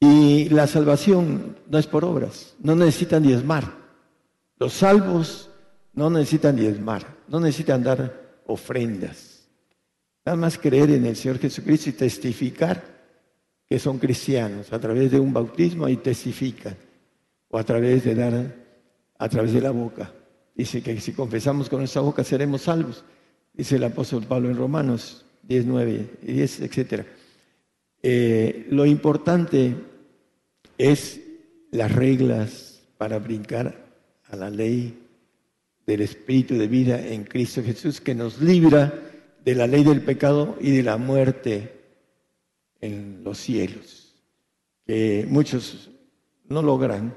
y 0.00 0.48
la 0.48 0.66
salvación 0.66 1.56
no 1.68 1.78
es 1.78 1.86
por 1.86 2.04
obras, 2.04 2.54
no 2.60 2.74
necesitan 2.74 3.22
diezmar. 3.22 3.78
Los 4.56 4.72
salvos 4.72 5.48
no 5.92 6.10
necesitan 6.10 6.56
diezmar, 6.56 7.18
no 7.28 7.38
necesitan 7.38 7.84
dar 7.84 8.40
ofrendas. 8.46 9.48
Nada 10.24 10.36
más 10.36 10.58
creer 10.58 10.90
en 10.90 11.06
el 11.06 11.16
Señor 11.16 11.38
Jesucristo 11.38 11.90
y 11.90 11.92
testificar 11.92 12.99
que 13.70 13.78
son 13.78 13.98
cristianos. 13.98 14.72
A 14.72 14.80
través 14.80 15.12
de 15.12 15.20
un 15.20 15.32
bautismo 15.32 15.88
y 15.88 15.96
testifican. 15.96 16.76
O 17.48 17.56
a 17.56 17.62
través 17.62 18.02
de 18.04 18.16
dar, 18.16 18.54
a 19.16 19.28
través 19.28 19.52
de 19.52 19.60
la 19.60 19.70
boca. 19.70 20.12
Dice 20.56 20.82
que 20.82 21.00
si 21.00 21.12
confesamos 21.12 21.70
con 21.70 21.78
nuestra 21.78 22.02
boca 22.02 22.24
seremos 22.24 22.62
salvos. 22.62 23.04
Dice 23.54 23.76
el 23.76 23.84
apóstol 23.84 24.24
Pablo 24.24 24.50
en 24.50 24.56
Romanos 24.56 25.24
10, 25.44 25.66
9 25.66 26.10
y 26.22 26.32
10, 26.32 26.60
etc. 26.62 27.04
Eh, 28.02 28.66
lo 28.70 28.84
importante 28.84 29.76
es 30.76 31.20
las 31.70 31.92
reglas 31.92 32.82
para 32.98 33.20
brincar 33.20 33.86
a 34.24 34.36
la 34.36 34.50
ley 34.50 34.98
del 35.86 36.00
Espíritu 36.00 36.56
de 36.56 36.66
vida 36.66 37.06
en 37.06 37.22
Cristo 37.22 37.62
Jesús 37.62 38.00
que 38.00 38.16
nos 38.16 38.40
libra 38.40 38.92
de 39.44 39.54
la 39.54 39.68
ley 39.68 39.84
del 39.84 40.02
pecado 40.02 40.56
y 40.60 40.72
de 40.72 40.82
la 40.82 40.96
muerte 40.96 41.79
en 42.80 43.22
los 43.24 43.38
cielos, 43.38 44.14
que 44.86 45.26
muchos 45.28 45.90
no 46.48 46.62
logran 46.62 47.14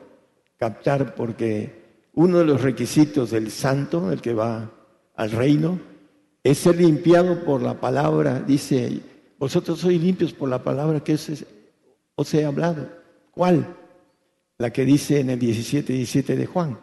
captar 0.58 1.15
porque 1.15 1.84
uno 2.13 2.39
de 2.39 2.46
los 2.46 2.62
requisitos 2.62 3.32
del 3.32 3.50
santo, 3.51 4.12
el 4.12 4.22
que 4.22 4.34
va 4.34 4.72
al 5.15 5.32
reino, 5.32 5.79
es 6.43 6.60
ser 6.60 6.77
limpiado 6.77 7.43
por 7.43 7.62
la 7.62 7.79
palabra. 7.79 8.39
Dice, 8.39 9.00
vosotros 9.39 9.79
sois 9.79 10.01
limpios 10.01 10.34
por 10.34 10.50
la 10.50 10.63
palabra 10.63 11.03
que 11.03 11.17
os 12.15 12.34
he 12.34 12.46
hablado. 12.46 12.89
¿Cuál? 13.32 13.75
La 14.58 14.72
que 14.72 14.86
dice 14.86 15.20
en 15.20 15.32
el 15.32 15.39
17, 15.39 15.93
17 15.93 16.36
de 16.36 16.46
Juan. 16.46 16.79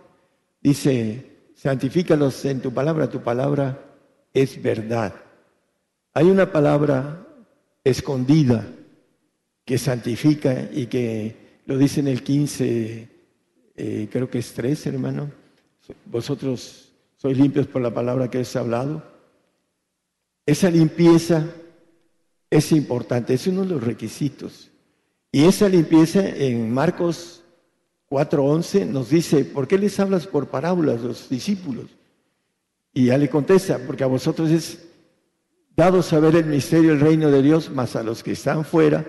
Dice, 0.60 1.52
santifícalos 1.54 2.44
en 2.44 2.60
tu 2.60 2.72
palabra, 2.72 3.08
tu 3.08 3.20
palabra 3.20 3.78
es 4.34 4.60
verdad. 4.60 5.14
Hay 6.12 6.26
una 6.26 6.50
palabra 6.50 7.26
escondida 7.84 8.66
que 9.64 9.78
santifica 9.78 10.68
y 10.72 10.86
que 10.86 11.60
lo 11.66 11.78
dice 11.78 12.00
en 12.00 12.08
el 12.08 12.22
15, 12.22 13.08
eh, 13.76 14.08
creo 14.10 14.28
que 14.28 14.38
es 14.38 14.52
3, 14.52 14.86
hermano. 14.86 15.30
Vosotros 16.06 16.92
sois 17.16 17.38
limpios 17.38 17.66
por 17.66 17.82
la 17.82 17.92
palabra 17.92 18.30
que 18.30 18.38
os 18.38 18.54
he 18.54 18.58
hablado. 18.58 19.02
Esa 20.46 20.70
limpieza 20.70 21.46
es 22.50 22.72
importante, 22.72 23.34
es 23.34 23.46
uno 23.46 23.62
de 23.62 23.68
los 23.68 23.82
requisitos. 23.82 24.70
Y 25.30 25.44
esa 25.44 25.68
limpieza 25.68 26.28
en 26.28 26.72
Marcos 26.72 27.44
4:11 28.08 28.86
nos 28.86 29.10
dice, 29.10 29.44
¿por 29.44 29.68
qué 29.68 29.78
les 29.78 30.00
hablas 30.00 30.26
por 30.26 30.48
parábolas 30.48 31.00
los 31.00 31.28
discípulos? 31.28 31.86
Y 32.92 33.06
ya 33.06 33.18
le 33.18 33.30
contesta, 33.30 33.78
porque 33.86 34.02
a 34.02 34.08
vosotros 34.08 34.50
es 34.50 34.89
dado 35.80 36.02
saber 36.02 36.36
el 36.36 36.44
misterio 36.44 36.90
del 36.90 37.00
reino 37.00 37.30
de 37.30 37.40
Dios, 37.40 37.70
más 37.70 37.96
a 37.96 38.02
los 38.02 38.22
que 38.22 38.32
están 38.32 38.66
fuera, 38.66 39.02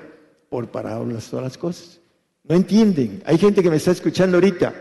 por 0.50 0.72
parábolas 0.72 1.30
todas 1.30 1.44
las 1.44 1.58
cosas. 1.58 2.00
No 2.46 2.56
entienden. 2.56 3.22
Hay 3.26 3.38
gente 3.38 3.62
que 3.62 3.70
me 3.70 3.76
está 3.76 3.92
escuchando 3.92 4.38
ahorita 4.38 4.74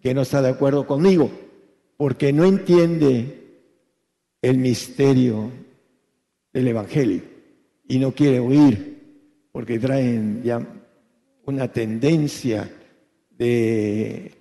que 0.00 0.14
no 0.14 0.22
está 0.22 0.40
de 0.40 0.48
acuerdo 0.48 0.86
conmigo, 0.86 1.30
porque 1.98 2.32
no 2.32 2.46
entiende 2.46 3.60
el 4.40 4.56
misterio 4.56 5.50
del 6.50 6.68
Evangelio 6.68 7.20
y 7.86 7.98
no 7.98 8.12
quiere 8.12 8.40
oír, 8.40 9.50
porque 9.52 9.78
traen 9.78 10.42
ya 10.42 10.66
una 11.44 11.68
tendencia 11.68 12.70
de 13.30 14.32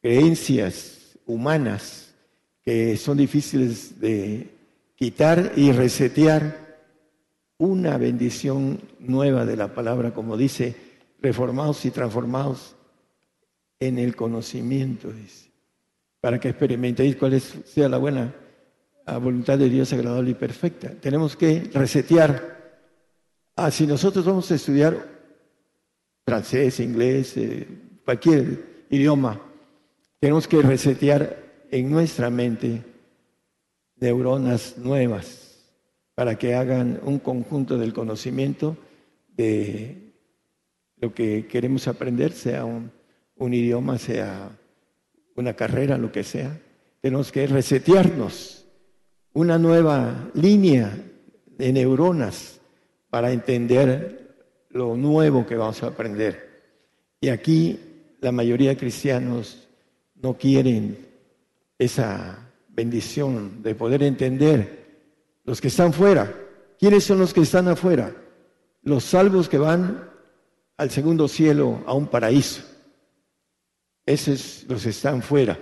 creencias 0.00 1.18
humanas 1.26 2.14
que 2.64 2.96
son 2.96 3.18
difíciles 3.18 4.00
de 4.00 4.61
quitar 5.02 5.54
y 5.56 5.72
resetear 5.72 6.78
una 7.58 7.98
bendición 7.98 8.78
nueva 9.00 9.44
de 9.44 9.56
la 9.56 9.74
palabra, 9.74 10.14
como 10.14 10.36
dice, 10.36 10.76
reformados 11.20 11.84
y 11.84 11.90
transformados 11.90 12.76
en 13.80 13.98
el 13.98 14.14
conocimiento, 14.14 15.12
para 16.20 16.38
que 16.38 16.50
experimentéis 16.50 17.16
cuál 17.16 17.40
sea 17.40 17.88
la 17.88 17.98
buena 17.98 18.32
voluntad 19.20 19.58
de 19.58 19.68
Dios 19.68 19.92
agradable 19.92 20.30
y 20.30 20.34
perfecta. 20.34 20.92
Tenemos 20.92 21.34
que 21.34 21.68
resetear. 21.74 22.78
Ah, 23.56 23.72
si 23.72 23.88
nosotros 23.88 24.24
vamos 24.24 24.52
a 24.52 24.54
estudiar 24.54 25.04
francés, 26.24 26.78
inglés, 26.78 27.36
eh, 27.38 27.66
cualquier 28.04 28.86
idioma, 28.88 29.40
tenemos 30.20 30.46
que 30.46 30.62
resetear 30.62 31.64
en 31.72 31.90
nuestra 31.90 32.30
mente 32.30 32.91
neuronas 34.02 34.78
nuevas 34.78 35.60
para 36.16 36.36
que 36.36 36.56
hagan 36.56 37.00
un 37.04 37.20
conjunto 37.20 37.78
del 37.78 37.92
conocimiento 37.92 38.76
de 39.28 40.12
lo 40.96 41.14
que 41.14 41.46
queremos 41.46 41.86
aprender, 41.86 42.32
sea 42.32 42.64
un, 42.64 42.90
idioma, 43.54 43.98
sea 43.98 44.50
una 45.36 45.54
carrera, 45.54 45.98
lo 45.98 46.10
que 46.10 46.24
sea. 46.24 46.60
Tenemos 47.00 47.30
que 47.30 47.46
resetearnos 47.46 48.66
una 49.32 49.56
nueva 49.56 50.30
línea 50.34 50.98
de 51.46 51.72
neuronas 51.72 52.60
para 53.08 53.30
entender 53.30 54.34
lo 54.70 54.96
nuevo 54.96 55.46
que 55.46 55.56
vamos 55.56 55.82
a 55.82 55.88
aprender. 55.88 56.62
Y 57.20 57.28
aquí 57.28 57.78
la 58.20 58.32
mayoría 58.32 58.70
de 58.70 58.76
cristianos 58.76 59.68
no 60.16 60.34
quieren 60.34 60.98
esa 61.78 62.51
bendición 62.72 63.62
de 63.62 63.74
poder 63.74 64.02
entender 64.02 64.82
los 65.44 65.60
que 65.60 65.68
están 65.68 65.92
fuera. 65.92 66.34
¿Quiénes 66.78 67.04
son 67.04 67.18
los 67.18 67.32
que 67.32 67.42
están 67.42 67.68
afuera? 67.68 68.14
Los 68.82 69.04
salvos 69.04 69.48
que 69.48 69.58
van 69.58 70.10
al 70.76 70.90
segundo 70.90 71.28
cielo, 71.28 71.82
a 71.86 71.94
un 71.94 72.06
paraíso. 72.06 72.62
Esos 74.04 74.64
los 74.68 74.84
están 74.86 75.22
fuera 75.22 75.58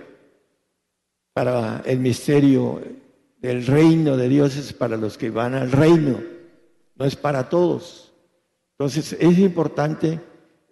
para 1.32 1.82
el 1.84 1.98
misterio 1.98 2.80
del 3.40 3.66
reino 3.66 4.16
de 4.16 4.28
Dios 4.28 4.56
es 4.56 4.72
para 4.72 4.96
los 4.96 5.16
que 5.16 5.30
van 5.30 5.54
al 5.54 5.72
reino, 5.72 6.20
no 6.96 7.04
es 7.04 7.16
para 7.16 7.48
todos. 7.48 8.12
Entonces 8.72 9.16
es 9.18 9.38
importante 9.38 10.20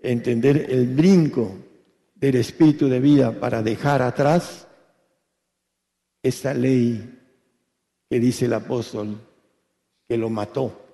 entender 0.03 0.67
el 0.69 0.87
brinco 0.89 1.57
del 2.15 2.37
espíritu 2.37 2.89
de 2.89 3.01
vida 3.01 3.33
para 3.33 3.63
dejar 3.63 4.03
atrás 4.03 4.68
esta 6.29 6.55
ley 6.55 7.19
que 8.09 8.21
dice 8.21 8.47
el 8.47 8.55
apóstol 8.55 9.19
que 10.07 10.17
lo 10.17 10.31
mató. 10.31 10.87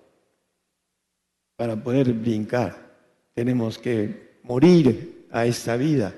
Para 1.56 1.76
poder 1.76 2.12
brincar 2.12 2.84
tenemos 3.34 3.78
que 3.78 4.38
morir 4.42 5.26
a 5.30 5.46
esta 5.46 5.76
vida, 5.76 6.14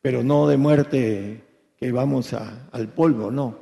pero 0.00 0.22
no 0.22 0.46
de 0.48 0.56
muerte 0.56 1.44
que 1.76 1.92
vamos 1.92 2.32
al 2.32 2.88
polvo, 2.94 3.30
no, 3.30 3.58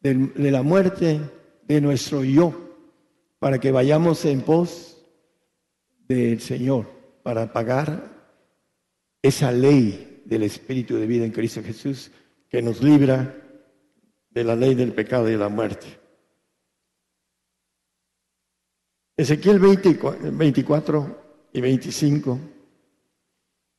de, 0.00 0.14
de 0.14 0.50
la 0.50 0.62
muerte 0.62 1.20
de 1.66 1.80
nuestro 1.80 2.24
yo, 2.24 2.52
para 3.38 3.58
que 3.58 3.72
vayamos 3.72 4.24
en 4.24 4.42
pos 4.42 4.98
del 6.06 6.40
Señor, 6.40 6.86
para 7.22 7.52
pagar 7.52 8.12
esa 9.22 9.50
ley 9.50 10.22
del 10.26 10.42
Espíritu 10.42 10.96
de 10.96 11.06
vida 11.06 11.24
en 11.24 11.32
Cristo 11.32 11.62
Jesús 11.62 12.10
que 12.50 12.60
nos 12.60 12.82
libra 12.82 13.43
de 14.34 14.44
la 14.44 14.56
ley 14.56 14.74
del 14.74 14.92
pecado 14.92 15.28
y 15.28 15.32
de 15.32 15.38
la 15.38 15.48
muerte. 15.48 15.86
Ezequiel 19.16 19.60
24 19.60 21.22
y 21.52 21.60
25 21.60 22.38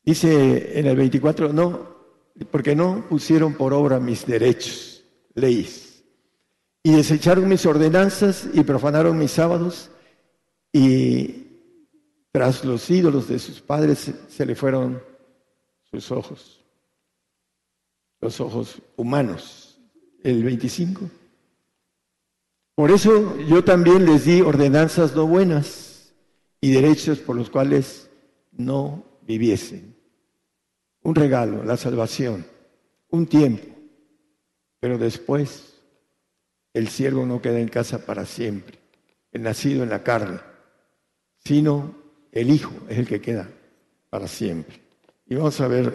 dice 0.02 0.80
en 0.80 0.88
el 0.88 0.96
24, 0.96 1.52
no, 1.52 1.96
porque 2.50 2.74
no 2.74 3.06
pusieron 3.10 3.56
por 3.56 3.74
obra 3.74 4.00
mis 4.00 4.26
derechos, 4.26 5.04
leyes, 5.34 6.06
y 6.84 6.94
desecharon 6.94 7.50
mis 7.50 7.66
ordenanzas 7.66 8.48
y 8.54 8.64
profanaron 8.64 9.18
mis 9.18 9.32
sábados, 9.32 9.92
y 10.72 11.48
tras 12.32 12.64
los 12.64 12.90
ídolos 12.90 13.28
de 13.28 13.40
sus 13.40 13.60
padres 13.60 14.14
se 14.30 14.46
le 14.46 14.56
fueron 14.56 15.02
sus 15.84 16.12
ojos, 16.12 16.64
los 18.22 18.40
ojos 18.40 18.82
humanos. 18.96 19.65
El 20.26 20.44
25. 20.44 21.08
Por 22.74 22.90
eso 22.90 23.38
yo 23.42 23.64
también 23.64 24.08
les 24.08 24.26
di 24.26 24.42
ordenanzas 24.42 25.16
no 25.16 25.28
buenas 25.28 26.16
y 26.60 26.72
derechos 26.72 27.20
por 27.20 27.36
los 27.36 27.52
cuales 27.52 28.10
no 28.52 29.04
viviesen. 29.22 29.96
Un 31.04 31.14
regalo, 31.14 31.64
la 31.64 31.78
salvación, 31.78 32.44
un 33.10 33.28
tiempo, 33.28 33.68
pero 34.80 34.98
después 34.98 35.76
el 36.74 36.88
siervo 36.88 37.28
no 37.28 37.40
queda 37.40 37.60
en 37.60 37.68
casa 37.68 38.04
para 38.04 38.26
siempre, 38.26 38.80
el 39.32 39.44
nacido 39.44 39.84
en 39.84 39.90
la 39.90 40.02
carne, 40.02 40.40
sino 41.38 41.94
el 42.32 42.50
Hijo 42.50 42.74
es 42.90 42.98
el 42.98 43.08
que 43.08 43.22
queda 43.22 43.48
para 44.10 44.28
siempre. 44.28 44.82
Y 45.28 45.36
vamos 45.36 45.62
a 45.62 45.68
verlo 45.68 45.94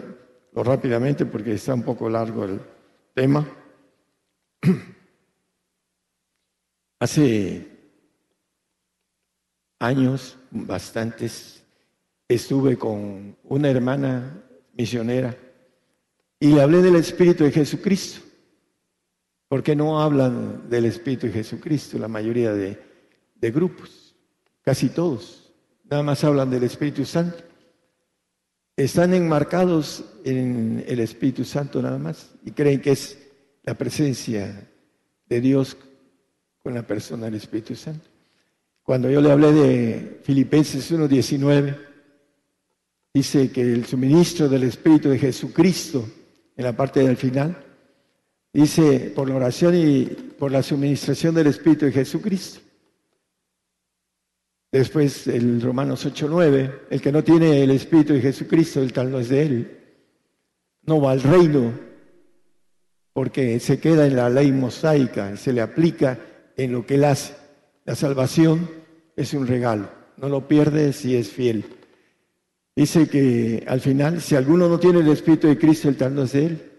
rápidamente 0.53 1.25
porque 1.25 1.55
está 1.55 1.73
un 1.73 1.83
poco 1.83 2.09
largo 2.09 2.45
el 2.45 2.61
tema. 3.13 3.45
Hace 6.99 7.67
años, 9.79 10.37
bastantes, 10.51 11.63
estuve 12.27 12.77
con 12.77 13.35
una 13.43 13.69
hermana 13.69 14.43
misionera 14.73 15.35
y 16.39 16.53
le 16.53 16.61
hablé 16.61 16.81
del 16.81 16.95
Espíritu 16.95 17.43
de 17.43 17.51
Jesucristo. 17.51 18.21
Porque 19.47 19.75
no 19.75 20.01
hablan 20.01 20.69
del 20.69 20.85
Espíritu 20.85 21.27
de 21.27 21.33
Jesucristo 21.33 21.99
la 21.99 22.07
mayoría 22.07 22.53
de, 22.53 22.79
de 23.35 23.51
grupos? 23.51 24.15
Casi 24.61 24.89
todos. 24.89 25.51
Nada 25.89 26.03
más 26.03 26.23
hablan 26.23 26.49
del 26.49 26.63
Espíritu 26.63 27.03
Santo. 27.03 27.43
Están 28.77 29.13
enmarcados 29.13 30.05
en 30.23 30.85
el 30.87 31.01
Espíritu 31.01 31.43
Santo 31.43 31.81
nada 31.81 31.97
más 31.97 32.31
y 32.45 32.51
creen 32.51 32.81
que 32.81 32.91
es 32.91 33.20
la 33.63 33.75
presencia 33.75 34.67
de 35.27 35.41
Dios 35.41 35.77
con 36.61 36.73
la 36.73 36.85
persona 36.85 37.25
del 37.25 37.35
Espíritu 37.35 37.75
Santo. 37.75 38.09
Cuando 38.83 39.09
yo 39.09 39.21
le 39.21 39.31
hablé 39.31 39.51
de 39.51 40.19
Filipenses 40.23 40.91
1.19, 40.91 41.77
dice 43.13 43.51
que 43.51 43.61
el 43.61 43.85
suministro 43.85 44.49
del 44.49 44.63
Espíritu 44.63 45.09
de 45.09 45.19
Jesucristo, 45.19 46.07
en 46.55 46.65
la 46.65 46.75
parte 46.75 47.01
del 47.01 47.17
final, 47.17 47.55
dice 48.51 49.11
por 49.15 49.29
la 49.29 49.35
oración 49.35 49.75
y 49.75 50.05
por 50.05 50.51
la 50.51 50.63
suministración 50.63 51.35
del 51.35 51.47
Espíritu 51.47 51.85
de 51.85 51.91
Jesucristo. 51.91 52.59
Después 54.71 55.27
el 55.27 55.61
Romanos 55.61 56.05
8.9, 56.05 56.79
el 56.89 57.01
que 57.01 57.11
no 57.11 57.23
tiene 57.23 57.61
el 57.61 57.71
Espíritu 57.71 58.13
de 58.13 58.21
Jesucristo, 58.21 58.81
el 58.81 58.93
tal 58.93 59.11
no 59.11 59.19
es 59.19 59.29
de 59.29 59.41
él. 59.43 59.77
No 60.83 61.01
va 61.01 61.11
al 61.11 61.21
reino, 61.21 61.73
porque 63.13 63.59
se 63.59 63.79
queda 63.79 64.07
en 64.07 64.15
la 64.15 64.29
ley 64.29 64.51
mosaica, 64.51 65.35
se 65.37 65.53
le 65.53 65.61
aplica 65.61 66.19
en 66.55 66.71
lo 66.71 66.85
que 66.85 66.95
Él 66.95 67.03
hace. 67.03 67.35
La 67.85 67.95
salvación 67.95 68.69
es 69.15 69.33
un 69.33 69.47
regalo, 69.47 69.89
no 70.17 70.29
lo 70.29 70.47
pierde 70.47 70.93
si 70.93 71.15
es 71.15 71.29
fiel. 71.29 71.65
Dice 72.75 73.09
que 73.09 73.63
al 73.67 73.81
final, 73.81 74.21
si 74.21 74.35
alguno 74.35 74.69
no 74.69 74.79
tiene 74.79 74.99
el 74.99 75.09
Espíritu 75.09 75.47
de 75.47 75.57
Cristo, 75.57 75.89
el 75.89 75.97
tal 75.97 76.15
no 76.15 76.23
es 76.23 76.31
de 76.31 76.45
Él. 76.45 76.71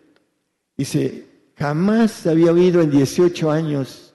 Dice, 0.76 1.26
jamás 1.56 2.26
había 2.26 2.52
oído 2.52 2.80
en 2.80 2.90
18 2.90 3.50
años, 3.50 4.14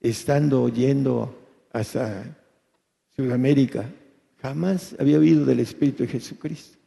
estando 0.00 0.68
yendo 0.68 1.34
hasta 1.72 2.36
Sudamérica, 3.16 3.90
jamás 4.42 4.94
había 4.98 5.18
oído 5.18 5.46
del 5.46 5.60
Espíritu 5.60 6.02
de 6.02 6.10
Jesucristo. 6.10 6.78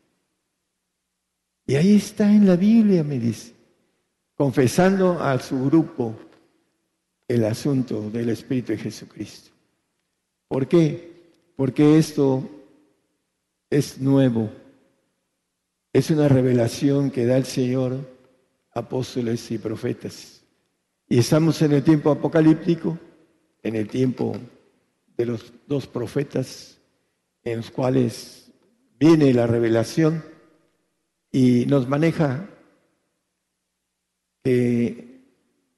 Y 1.65 1.75
ahí 1.75 1.95
está 1.95 2.31
en 2.31 2.45
la 2.45 2.55
Biblia, 2.55 3.03
me 3.03 3.19
dice, 3.19 3.56
confesando 4.37 5.19
a 5.19 5.39
su 5.39 5.65
grupo 5.65 6.15
el 7.27 7.43
asunto 7.43 8.09
del 8.11 8.29
Espíritu 8.29 8.71
de 8.71 8.77
Jesucristo. 8.77 9.49
¿Por 10.47 10.67
qué? 10.67 11.33
Porque 11.55 11.97
esto 11.97 12.47
es 13.69 13.99
nuevo. 13.99 14.49
Es 15.91 16.11
una 16.11 16.29
revelación 16.29 17.09
que 17.09 17.25
da 17.25 17.35
el 17.35 17.45
Señor 17.45 17.97
apóstoles 18.73 19.49
y 19.51 19.57
profetas. 19.57 20.43
Y 21.09 21.17
estamos 21.17 21.61
en 21.63 21.71
el 21.71 21.83
tiempo 21.83 22.11
apocalíptico, 22.11 22.97
en 23.63 23.75
el 23.75 23.87
tiempo 23.87 24.37
de 25.17 25.25
los 25.25 25.51
dos 25.65 25.87
profetas, 25.87 26.77
en 27.43 27.57
los 27.57 27.71
cuales 27.71 28.51
viene 28.99 29.33
la 29.33 29.47
revelación 29.47 30.23
y 31.31 31.65
nos 31.65 31.87
maneja 31.89 32.47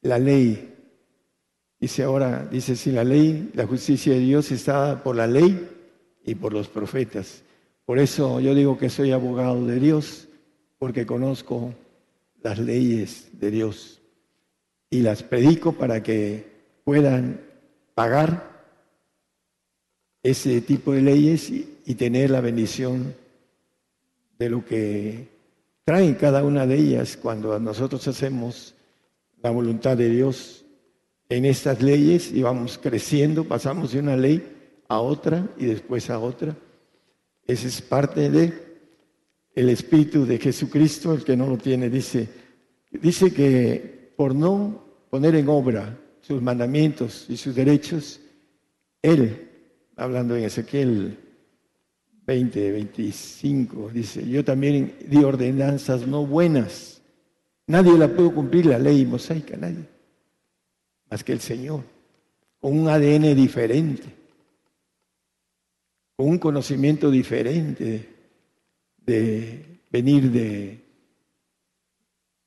la 0.02 0.18
ley 0.18 0.70
Dice 1.80 2.04
ahora, 2.04 2.46
dice, 2.52 2.76
si 2.76 2.92
la 2.92 3.06
ley, 3.06 3.52
la 3.54 3.66
justicia 3.66 4.14
de 4.14 4.20
Dios 4.20 4.52
está 4.52 5.02
por 5.02 5.16
la 5.16 5.28
ley 5.28 5.70
y 6.26 6.36
por 6.36 6.52
los 6.52 6.68
profetas. 6.68 7.42
Por 7.86 8.00
eso 8.00 8.42
yo 8.42 8.54
digo 8.54 8.78
que 8.78 8.90
soy 8.90 9.14
abogado 9.14 9.66
de 9.66 9.80
Dios, 9.80 10.28
porque 10.78 11.06
conozco 11.06 11.74
las 12.42 12.60
leyes 12.60 13.30
de 13.40 13.52
Dios 13.52 14.02
y 14.90 15.02
las 15.02 15.24
predico 15.24 15.72
para 15.72 16.04
que 16.04 16.46
puedan 16.84 17.40
pagar 17.96 18.50
ese 20.22 20.60
tipo 20.60 20.92
de 20.92 21.02
leyes 21.02 21.50
y 21.50 21.96
tener 21.96 22.30
la 22.30 22.42
bendición 22.42 23.16
de 24.38 24.50
lo 24.50 24.66
que 24.66 25.30
traen 25.90 26.14
cada 26.14 26.44
una 26.44 26.68
de 26.68 26.76
ellas 26.76 27.18
cuando 27.18 27.60
nosotros 27.60 28.08
hacemos 28.08 28.76
la 29.42 29.50
voluntad 29.50 29.98
de 29.98 30.08
Dios 30.08 30.64
en 31.30 31.46
estas 31.46 31.82
leyes 31.82 32.32
y 32.32 32.44
vamos 32.44 32.78
creciendo, 32.78 33.44
pasamos 33.46 33.94
de 33.94 34.00
una 34.00 34.16
ley 34.16 34.84
a 34.88 35.00
otra 35.00 35.48
y 35.58 35.66
después 35.66 36.12
a 36.12 36.20
otra. 36.20 36.56
Esa 37.48 37.68
es 37.68 37.82
parte 37.82 38.30
de 38.30 38.54
el 39.56 39.68
espíritu 39.70 40.28
de 40.28 40.38
Jesucristo, 40.38 41.12
el 41.12 41.24
que 41.24 41.36
no 41.36 41.48
lo 41.48 41.58
tiene 41.58 41.90
dice 41.90 42.30
dice 42.92 43.34
que 43.34 44.14
por 44.16 44.36
no 44.36 44.84
poner 45.10 45.34
en 45.34 45.50
obra 45.50 45.98
sus 46.22 46.40
mandamientos 46.40 47.26
y 47.30 47.36
sus 47.36 47.56
derechos, 47.56 48.20
él 49.02 49.50
hablando 49.96 50.36
en 50.36 50.44
Ezequiel 50.44 51.18
20, 52.30 52.72
25, 52.72 53.90
dice, 53.92 54.30
yo 54.30 54.46
también 54.46 54.94
di 55.08 55.18
ordenanzas 55.18 56.06
no 56.06 56.28
buenas. 56.28 57.02
Nadie 57.66 57.98
la 57.98 58.08
pudo 58.08 58.36
cumplir, 58.36 58.68
la 58.68 58.78
ley 58.78 59.04
mosaica, 59.04 59.58
nadie 59.58 59.88
más 61.10 61.24
que 61.24 61.34
el 61.34 61.40
Señor, 61.40 61.84
con 62.62 62.78
un 62.78 62.88
ADN 62.88 63.36
diferente, 63.36 64.04
con 66.16 66.28
un 66.28 66.38
conocimiento 66.38 67.10
diferente 67.10 68.08
de 68.98 69.66
venir 69.90 70.30
de 70.30 70.86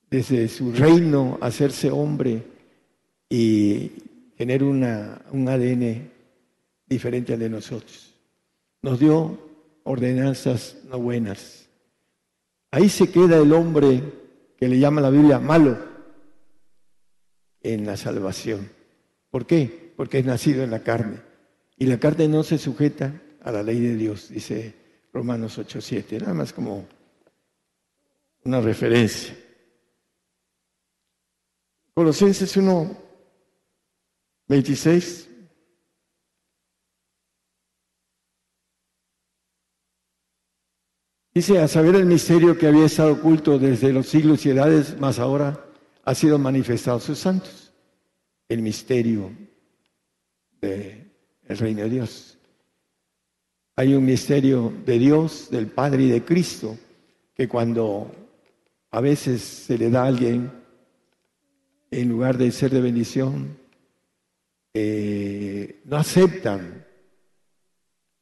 desde 0.09 0.47
su 0.47 0.71
reino, 0.71 1.39
hacerse 1.41 1.91
hombre 1.91 2.45
y 3.29 3.89
tener 4.37 4.63
una, 4.63 5.23
un 5.33 5.49
ADN 5.49 6.09
diferente 6.87 7.33
al 7.33 7.41
de 7.41 7.51
nosotros. 7.51 8.15
Nos 8.83 9.01
dio 9.01 9.52
ordenanzas 9.85 10.77
no 10.89 10.99
buenas. 10.99 11.69
Ahí 12.71 12.89
se 12.89 13.11
queda 13.11 13.37
el 13.37 13.53
hombre 13.53 14.03
que 14.57 14.69
le 14.69 14.79
llama 14.79 15.01
la 15.01 15.11
Biblia 15.11 15.39
malo 15.39 15.79
en 17.61 17.87
la 17.87 17.97
salvación. 17.97 18.71
¿Por 19.31 19.47
qué? 19.47 19.93
Porque 19.97 20.19
es 20.19 20.25
nacido 20.25 20.63
en 20.63 20.71
la 20.71 20.83
carne. 20.83 21.21
Y 21.77 21.87
la 21.87 21.99
carne 21.99 22.29
no 22.29 22.43
se 22.43 22.59
sujeta 22.59 23.21
a 23.43 23.53
la 23.53 23.63
ley 23.63 23.81
de 23.81 23.97
Dios, 23.97 24.29
dice 24.29 24.75
Romanos 25.13 25.59
8:7. 25.59 26.21
Nada 26.21 26.35
más 26.35 26.53
como 26.53 26.87
una 28.45 28.61
referencia. 28.61 29.37
Colosenses 31.95 32.57
1, 32.57 32.97
26. 34.49 35.29
Dice, 41.35 41.59
a 41.59 41.67
saber 41.67 41.95
el 41.95 42.05
misterio 42.05 42.59
que 42.59 42.67
había 42.67 42.85
estado 42.85 43.13
oculto 43.13 43.59
desde 43.59 43.91
los 43.91 44.07
siglos 44.07 44.45
y 44.45 44.51
edades, 44.51 45.01
más 45.01 45.19
ahora 45.19 45.65
ha 46.05 46.15
sido 46.15 46.39
manifestado 46.39 46.99
a 46.99 47.01
sus 47.01 47.19
santos. 47.19 47.73
El 48.51 48.61
misterio 48.61 49.31
del 50.61 51.09
reino 51.49 51.85
de 51.85 51.89
Dios. 51.89 52.39
Hay 53.77 53.95
un 53.95 54.05
misterio 54.05 54.75
de 54.85 54.99
Dios, 54.99 55.49
del 55.51 55.69
Padre 55.69 56.03
y 56.03 56.11
de 56.11 56.23
Cristo, 56.23 56.77
que 57.35 57.49
cuando 57.49 58.15
a 58.91 59.01
veces 59.01 59.41
se 59.41 59.79
le 59.79 59.89
da 59.89 60.03
a 60.03 60.09
alguien, 60.09 60.53
en 61.91 62.09
lugar 62.11 62.37
de 62.37 62.53
ser 62.53 62.71
de 62.71 62.83
bendición, 62.83 63.57
eh, 64.75 65.81
no 65.87 65.97
aceptan, 65.97 66.85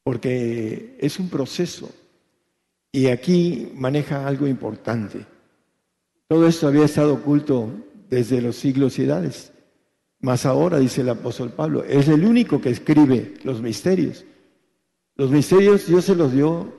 porque 0.05 0.97
es 1.01 1.19
un 1.19 1.29
proceso. 1.29 1.93
Y 2.93 3.07
aquí 3.07 3.71
maneja 3.75 4.27
algo 4.27 4.47
importante. 4.47 5.25
Todo 6.27 6.47
esto 6.47 6.67
había 6.67 6.85
estado 6.85 7.15
oculto 7.15 7.71
desde 8.09 8.41
los 8.41 8.57
siglos 8.57 8.99
y 8.99 9.05
edades. 9.05 9.53
Mas 10.21 10.45
ahora, 10.45 10.79
dice 10.79 11.01
el 11.01 11.09
apóstol 11.09 11.51
Pablo, 11.51 11.85
es 11.85 12.09
el 12.09 12.25
único 12.25 12.61
que 12.61 12.71
escribe 12.71 13.35
los 13.43 13.63
misterios. 13.63 14.25
Los 15.17 15.31
misterios 15.31 15.87
Dios 15.87 16.05
se 16.05 16.15
los 16.15 16.33
dio 16.33 16.73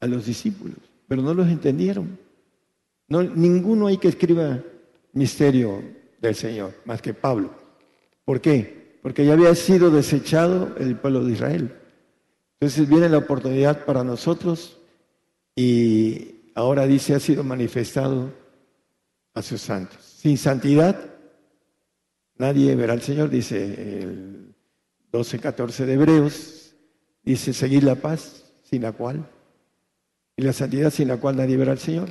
a 0.00 0.06
los 0.06 0.26
discípulos, 0.26 0.78
pero 1.06 1.22
no 1.22 1.34
los 1.34 1.48
entendieron. 1.48 2.18
No, 3.08 3.22
ninguno 3.22 3.86
hay 3.86 3.98
que 3.98 4.08
escriba 4.08 4.60
misterio 5.12 5.82
del 6.20 6.34
Señor, 6.34 6.74
más 6.84 7.02
que 7.02 7.14
Pablo. 7.14 7.50
¿Por 8.24 8.40
qué? 8.40 8.98
Porque 9.02 9.24
ya 9.24 9.32
había 9.32 9.54
sido 9.54 9.90
desechado 9.90 10.74
el 10.78 10.96
pueblo 10.96 11.24
de 11.24 11.32
Israel. 11.32 11.74
Entonces 12.60 12.88
viene 12.88 13.08
la 13.08 13.18
oportunidad 13.18 13.84
para 13.84 14.04
nosotros 14.04 14.77
y 15.60 16.52
ahora 16.54 16.86
dice 16.86 17.16
ha 17.16 17.18
sido 17.18 17.42
manifestado 17.42 18.32
a 19.34 19.42
sus 19.42 19.60
santos. 19.60 19.98
Sin 20.04 20.38
santidad 20.38 20.96
nadie 22.36 22.76
verá 22.76 22.92
al 22.92 23.02
Señor, 23.02 23.28
dice 23.28 24.02
el 24.02 24.54
12-14 25.10 25.84
de 25.84 25.94
Hebreos, 25.94 26.76
dice 27.24 27.52
seguir 27.52 27.82
la 27.82 27.96
paz 27.96 28.44
sin 28.62 28.82
la 28.82 28.92
cual 28.92 29.28
y 30.36 30.42
la 30.42 30.52
santidad 30.52 30.92
sin 30.92 31.08
la 31.08 31.16
cual 31.16 31.34
nadie 31.34 31.56
verá 31.56 31.72
al 31.72 31.80
Señor. 31.80 32.10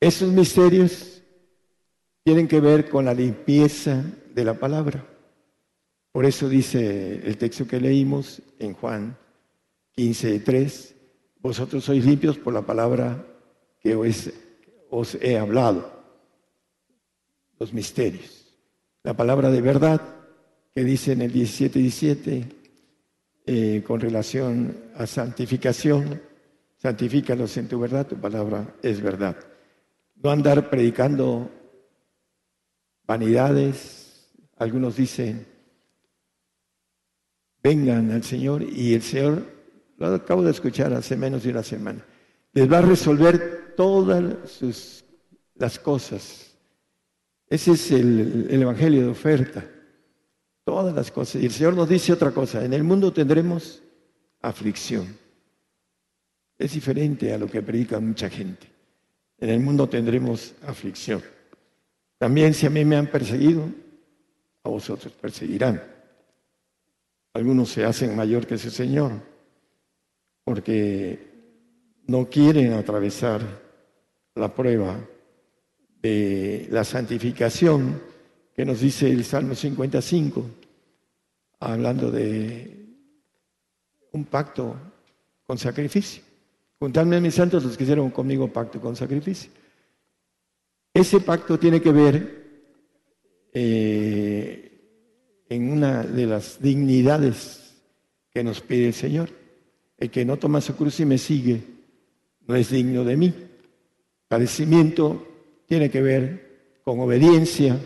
Esos 0.00 0.32
misterios 0.32 1.22
tienen 2.24 2.48
que 2.48 2.60
ver 2.60 2.88
con 2.88 3.04
la 3.04 3.12
limpieza 3.12 4.02
de 4.34 4.44
la 4.44 4.54
palabra. 4.54 5.06
Por 6.12 6.24
eso 6.24 6.48
dice 6.48 7.20
el 7.26 7.36
texto 7.36 7.68
que 7.68 7.78
leímos 7.78 8.40
en 8.58 8.72
Juan 8.72 9.18
15, 9.96 10.40
3, 10.40 10.94
vosotros 11.40 11.84
sois 11.84 12.04
limpios 12.04 12.38
por 12.38 12.52
la 12.52 12.62
palabra 12.62 13.24
que 13.80 13.94
os, 14.90 15.14
he 15.20 15.38
hablado, 15.38 15.90
los 17.58 17.72
misterios. 17.72 18.56
La 19.02 19.14
palabra 19.14 19.50
de 19.50 19.60
verdad 19.60 20.00
que 20.74 20.84
dice 20.84 21.12
en 21.12 21.22
el 21.22 21.32
17, 21.32 21.78
17, 21.78 22.48
eh, 23.46 23.82
con 23.86 24.00
relación 24.00 24.90
a 24.96 25.06
santificación, 25.06 26.20
santifícalos 26.76 27.56
en 27.56 27.68
tu 27.68 27.78
verdad, 27.78 28.06
tu 28.06 28.16
palabra 28.16 28.74
es 28.82 29.00
verdad. 29.00 29.36
No 30.16 30.30
andar 30.30 30.68
predicando 30.68 31.50
vanidades. 33.08 34.28
Algunos 34.56 34.96
dicen, 34.96 35.46
vengan 37.62 38.10
al 38.10 38.22
Señor 38.22 38.62
y 38.62 38.94
el 38.94 39.02
Señor, 39.02 39.57
lo 39.98 40.14
acabo 40.14 40.42
de 40.42 40.52
escuchar 40.52 40.92
hace 40.92 41.16
menos 41.16 41.42
de 41.42 41.50
una 41.50 41.62
semana, 41.62 42.04
les 42.52 42.70
va 42.70 42.78
a 42.78 42.82
resolver 42.82 43.74
todas 43.76 44.22
las 45.54 45.78
cosas. 45.78 46.56
Ese 47.48 47.72
es 47.72 47.90
el, 47.90 48.46
el 48.50 48.62
Evangelio 48.62 49.02
de 49.02 49.08
oferta. 49.08 49.64
Todas 50.64 50.94
las 50.94 51.10
cosas. 51.10 51.42
Y 51.42 51.46
el 51.46 51.52
Señor 51.52 51.74
nos 51.74 51.88
dice 51.88 52.12
otra 52.12 52.30
cosa, 52.30 52.64
en 52.64 52.72
el 52.74 52.84
mundo 52.84 53.12
tendremos 53.12 53.82
aflicción. 54.42 55.16
Es 56.58 56.74
diferente 56.74 57.32
a 57.32 57.38
lo 57.38 57.46
que 57.46 57.62
predica 57.62 57.98
mucha 57.98 58.28
gente. 58.28 58.66
En 59.38 59.50
el 59.50 59.60
mundo 59.60 59.88
tendremos 59.88 60.54
aflicción. 60.66 61.22
También 62.18 62.52
si 62.52 62.66
a 62.66 62.70
mí 62.70 62.84
me 62.84 62.96
han 62.96 63.06
perseguido, 63.06 63.64
a 64.64 64.68
vosotros 64.68 65.12
perseguirán. 65.12 65.82
Algunos 67.32 67.70
se 67.70 67.84
hacen 67.84 68.14
mayor 68.16 68.46
que 68.46 68.56
ese 68.56 68.70
Señor 68.70 69.12
porque 70.48 71.18
no 72.06 72.30
quieren 72.30 72.72
atravesar 72.72 73.42
la 74.34 74.54
prueba 74.54 74.98
de 76.00 76.66
la 76.70 76.84
santificación 76.84 78.00
que 78.56 78.64
nos 78.64 78.80
dice 78.80 79.10
el 79.10 79.26
Salmo 79.26 79.54
55, 79.54 80.46
hablando 81.60 82.10
de 82.10 82.86
un 84.12 84.24
pacto 84.24 84.74
con 85.46 85.58
sacrificio. 85.58 86.22
Contadme 86.78 87.16
a 87.16 87.20
mis 87.20 87.34
santos 87.34 87.62
los 87.64 87.76
que 87.76 87.84
hicieron 87.84 88.10
conmigo 88.10 88.50
pacto 88.50 88.80
con 88.80 88.96
sacrificio. 88.96 89.50
Ese 90.94 91.20
pacto 91.20 91.58
tiene 91.58 91.82
que 91.82 91.92
ver 91.92 92.72
eh, 93.52 95.44
en 95.50 95.72
una 95.72 96.04
de 96.04 96.24
las 96.24 96.58
dignidades 96.58 97.74
que 98.30 98.42
nos 98.42 98.62
pide 98.62 98.86
el 98.86 98.94
Señor. 98.94 99.37
El 99.98 100.10
que 100.10 100.24
no 100.24 100.36
toma 100.36 100.60
su 100.60 100.76
cruz 100.76 101.00
y 101.00 101.04
me 101.04 101.18
sigue 101.18 101.62
no 102.46 102.54
es 102.54 102.70
digno 102.70 103.04
de 103.04 103.16
mí. 103.16 103.34
Padecimiento 104.26 105.26
tiene 105.66 105.90
que 105.90 106.00
ver 106.00 106.80
con 106.82 107.00
obediencia. 107.00 107.78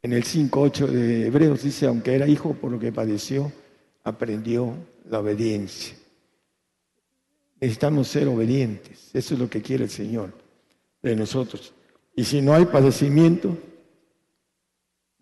En 0.00 0.12
el 0.12 0.24
5.8 0.24 0.86
de 0.86 1.26
Hebreos 1.26 1.62
dice, 1.62 1.86
aunque 1.86 2.14
era 2.14 2.26
hijo 2.26 2.54
por 2.54 2.70
lo 2.70 2.78
que 2.78 2.92
padeció, 2.92 3.52
aprendió 4.04 4.74
la 5.10 5.20
obediencia. 5.20 5.96
Necesitamos 7.60 8.08
ser 8.08 8.28
obedientes. 8.28 9.10
Eso 9.12 9.34
es 9.34 9.40
lo 9.40 9.50
que 9.50 9.60
quiere 9.60 9.84
el 9.84 9.90
Señor 9.90 10.32
de 11.02 11.16
nosotros. 11.16 11.74
Y 12.14 12.24
si 12.24 12.40
no 12.40 12.54
hay 12.54 12.66
padecimiento, 12.66 13.56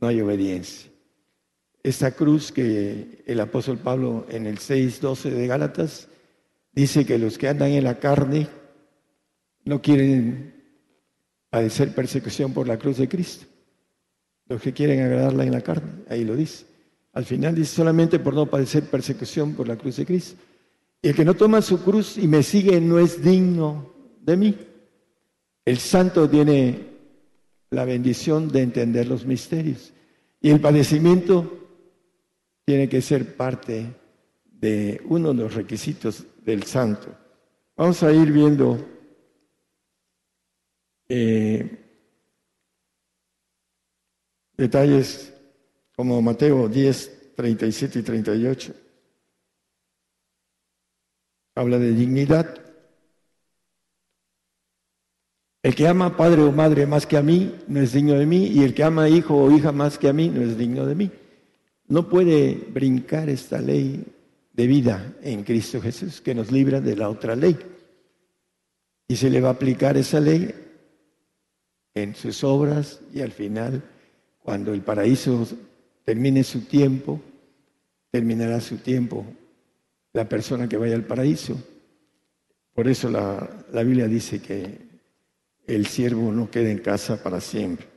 no 0.01 0.09
hay 0.09 0.21
obediencia. 0.21 0.91
Esta 1.87 2.11
cruz 2.11 2.51
que 2.51 3.23
el 3.27 3.39
apóstol 3.39 3.79
Pablo 3.79 4.27
en 4.29 4.49
el 4.49 4.59
6.12 4.59 5.31
de 5.31 5.47
Gálatas 5.47 6.09
dice 6.73 7.07
que 7.07 7.17
los 7.17 7.39
que 7.39 7.47
andan 7.47 7.71
en 7.71 7.85
la 7.85 8.01
carne 8.01 8.49
no 9.65 9.81
quieren 9.81 10.65
padecer 11.49 11.95
persecución 11.95 12.53
por 12.53 12.67
la 12.67 12.77
cruz 12.77 12.97
de 12.97 13.09
Cristo. 13.09 13.47
Los 14.49 14.61
que 14.61 14.73
quieren 14.73 15.01
agradarla 15.01 15.45
en 15.45 15.53
la 15.53 15.61
carne, 15.61 16.03
ahí 16.09 16.25
lo 16.25 16.35
dice. 16.35 16.65
Al 17.13 17.25
final 17.25 17.55
dice 17.55 17.77
solamente 17.77 18.19
por 18.19 18.35
no 18.35 18.47
padecer 18.47 18.83
persecución 18.91 19.55
por 19.55 19.69
la 19.69 19.77
cruz 19.77 19.99
de 19.99 20.07
Cristo. 20.07 20.35
Y 21.01 21.11
el 21.11 21.15
que 21.15 21.25
no 21.25 21.35
toma 21.35 21.63
su 21.63 21.85
cruz 21.85 22.19
y 22.19 22.27
me 22.27 22.43
sigue 22.43 22.81
no 22.81 22.99
es 22.99 23.23
digno 23.23 23.95
de 24.23 24.37
mí. 24.37 24.59
El 25.65 25.79
santo 25.79 26.29
tiene 26.29 26.81
la 27.71 27.85
bendición 27.85 28.49
de 28.49 28.63
entender 28.63 29.07
los 29.07 29.25
misterios. 29.25 29.93
Y 30.41 30.51
el 30.51 30.59
padecimiento 30.59 31.63
tiene 32.67 32.89
que 32.89 33.01
ser 33.01 33.37
parte 33.37 33.95
de 34.45 35.01
uno 35.07 35.33
de 35.33 35.43
los 35.43 35.55
requisitos 35.55 36.27
del 36.45 36.65
santo. 36.65 37.17
Vamos 37.77 38.03
a 38.03 38.13
ir 38.13 38.31
viendo 38.31 38.85
eh, 41.09 41.79
detalles 44.59 45.33
como 45.97 46.21
Mateo 46.21 46.69
10, 46.69 47.35
37 47.37 48.01
y 48.01 48.03
38 48.03 48.87
habla 51.57 51.79
de 51.79 51.93
dignidad. 51.93 52.61
El 55.63 55.75
que 55.75 55.89
ama 55.89 56.17
padre 56.17 56.43
o 56.43 56.53
madre 56.53 56.87
más 56.87 57.07
que 57.07 57.17
a 57.17 57.23
mí 57.23 57.57
no 57.67 57.81
es 57.81 57.93
digno 57.93 58.13
de 58.13 58.27
mí, 58.27 58.47
y 58.47 58.63
el 58.63 58.73
que 58.73 58.85
ama 58.85 59.09
hijo 59.09 59.35
o 59.35 59.51
hija 59.51 59.73
más 59.73 59.99
que 59.99 60.09
a 60.09 60.13
mí 60.13 60.29
no 60.29 60.43
es 60.43 60.57
digno 60.57 60.87
de 60.87 60.95
mí. 60.95 61.11
No 61.89 62.09
puede 62.09 62.55
brincar 62.73 63.29
esta 63.29 63.61
ley 63.61 64.05
de 64.53 64.67
vida 64.67 65.15
en 65.23 65.45
Cristo 65.45 65.81
Jesús 65.81 66.21
que 66.21 66.35
nos 66.35 66.51
libra 66.51 66.81
de 66.81 66.97
la 66.97 67.09
otra 67.09 67.37
ley. 67.37 67.57
Y 69.09 69.17
se 69.17 69.31
le 69.31 69.41
va 69.41 69.51
a 69.51 69.53
aplicar 69.53 69.97
esa 69.97 70.19
ley 70.19 70.53
en 71.95 72.15
sus 72.15 72.43
obras 72.43 73.01
y 73.15 73.21
al 73.21 73.33
final, 73.33 73.83
cuando 74.43 74.73
el 74.73 74.83
paraíso 74.83 75.47
termine 76.05 76.43
su 76.43 76.63
tiempo, 76.63 77.21
terminará 78.11 78.61
su 78.61 78.79
tiempo 78.79 79.25
la 80.13 80.29
persona 80.29 80.69
que 80.69 80.77
vaya 80.77 80.97
al 80.97 81.05
paraíso. 81.05 81.57
Por 82.75 82.89
eso 82.89 83.11
la, 83.11 83.65
la 83.73 83.83
Biblia 83.83 84.09
dice 84.09 84.41
que 84.41 84.79
el 85.67 85.87
siervo 85.87 86.33
no 86.33 86.51
queda 86.51 86.71
en 86.71 86.79
casa 86.79 87.23
para 87.23 87.41
siempre. 87.41 87.96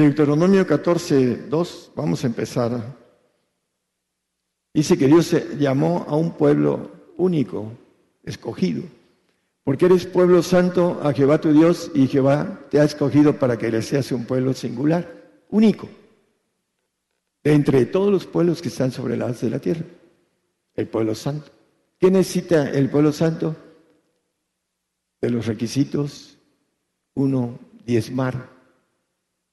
Deuteronomio 0.00 0.66
14, 0.66 1.48
2, 1.48 1.92
vamos 1.94 2.24
a 2.24 2.26
empezar. 2.26 2.96
Dice 4.72 4.96
que 4.96 5.06
Dios 5.06 5.36
llamó 5.58 6.06
a 6.08 6.16
un 6.16 6.32
pueblo 6.32 6.90
único, 7.18 7.72
escogido, 8.24 8.82
porque 9.62 9.84
eres 9.86 10.06
pueblo 10.06 10.42
santo 10.42 11.00
a 11.02 11.12
Jehová 11.12 11.38
tu 11.38 11.52
Dios 11.52 11.90
y 11.94 12.06
Jehová 12.06 12.60
te 12.70 12.80
ha 12.80 12.84
escogido 12.84 13.38
para 13.38 13.58
que 13.58 13.70
le 13.70 13.82
seas 13.82 14.10
un 14.12 14.24
pueblo 14.24 14.54
singular, 14.54 15.44
único, 15.50 15.86
de 17.44 17.52
entre 17.52 17.84
todos 17.84 18.10
los 18.10 18.24
pueblos 18.24 18.62
que 18.62 18.68
están 18.68 18.92
sobre 18.92 19.18
la 19.18 19.26
haz 19.26 19.42
de 19.42 19.50
la 19.50 19.58
tierra, 19.58 19.84
el 20.76 20.88
pueblo 20.88 21.14
santo. 21.14 21.50
¿Qué 21.98 22.10
necesita 22.10 22.70
el 22.70 22.88
pueblo 22.88 23.12
santo? 23.12 23.54
De 25.20 25.28
los 25.28 25.46
requisitos, 25.46 26.38
uno, 27.14 27.58
diezmar, 27.84 28.59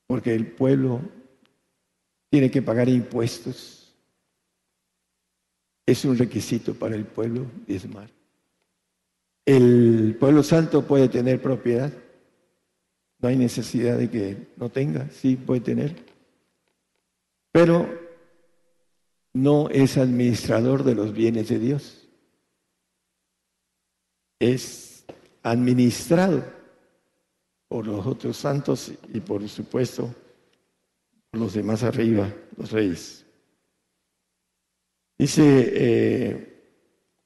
porque 0.07 0.33
el 0.33 0.47
pueblo 0.47 1.01
tiene 2.29 2.49
que 2.49 2.61
pagar 2.61 2.89
impuestos. 2.89 3.93
Es 5.85 6.05
un 6.05 6.17
requisito 6.17 6.73
para 6.73 6.95
el 6.95 7.05
pueblo 7.05 7.45
diezmar. 7.65 8.09
El 9.45 10.17
pueblo 10.19 10.43
santo 10.43 10.85
puede 10.85 11.07
tener 11.09 11.41
propiedad. 11.41 11.91
No 13.19 13.29
hay 13.29 13.37
necesidad 13.37 13.97
de 13.97 14.09
que 14.09 14.47
no 14.57 14.69
tenga, 14.69 15.09
sí 15.11 15.35
puede 15.35 15.61
tener. 15.61 15.95
Pero 17.51 17.87
no 19.33 19.69
es 19.69 19.97
administrador 19.97 20.83
de 20.83 20.95
los 20.95 21.13
bienes 21.13 21.49
de 21.49 21.59
Dios. 21.59 22.07
Es 24.39 25.05
administrado 25.43 26.56
por 27.67 27.85
los 27.85 28.05
otros 28.05 28.37
santos 28.37 28.91
y 29.13 29.19
por 29.19 29.47
supuesto 29.47 30.13
por 31.31 31.41
los 31.41 31.53
demás 31.53 31.83
arriba, 31.83 32.33
los 32.55 32.71
reyes. 32.71 33.25
Dice, 35.17 35.43
eh, 35.73 36.57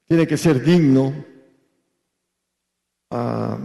tiene 0.06 0.26
que 0.26 0.36
ser 0.36 0.62
digno. 0.62 1.24
Ah, 3.10 3.58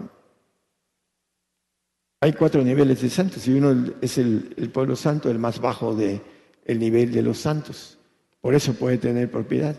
hay 2.20 2.34
cuatro 2.34 2.64
niveles 2.64 3.02
de 3.02 3.10
santos 3.10 3.48
y 3.48 3.54
uno 3.54 3.94
es 4.02 4.18
el, 4.18 4.72
pueblo 4.74 4.96
santo, 4.96 5.30
el 5.30 5.40
más 5.40 5.60
bajo 5.60 5.96
del 5.96 6.22
el 6.66 6.80
nivel 6.80 7.12
de 7.12 7.22
los 7.22 7.38
santos. 7.38 7.98
Por 8.42 8.54
eso 8.54 8.74
puede 8.74 8.98
tener 8.98 9.32
propiedad, 9.32 9.76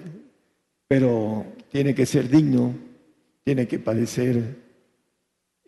pero 0.86 1.44
tiene 1.70 1.94
que 1.94 2.06
ser 2.06 2.28
digno, 2.28 2.74
tiene 3.44 3.68
que 3.68 3.78
padecer 3.78 4.67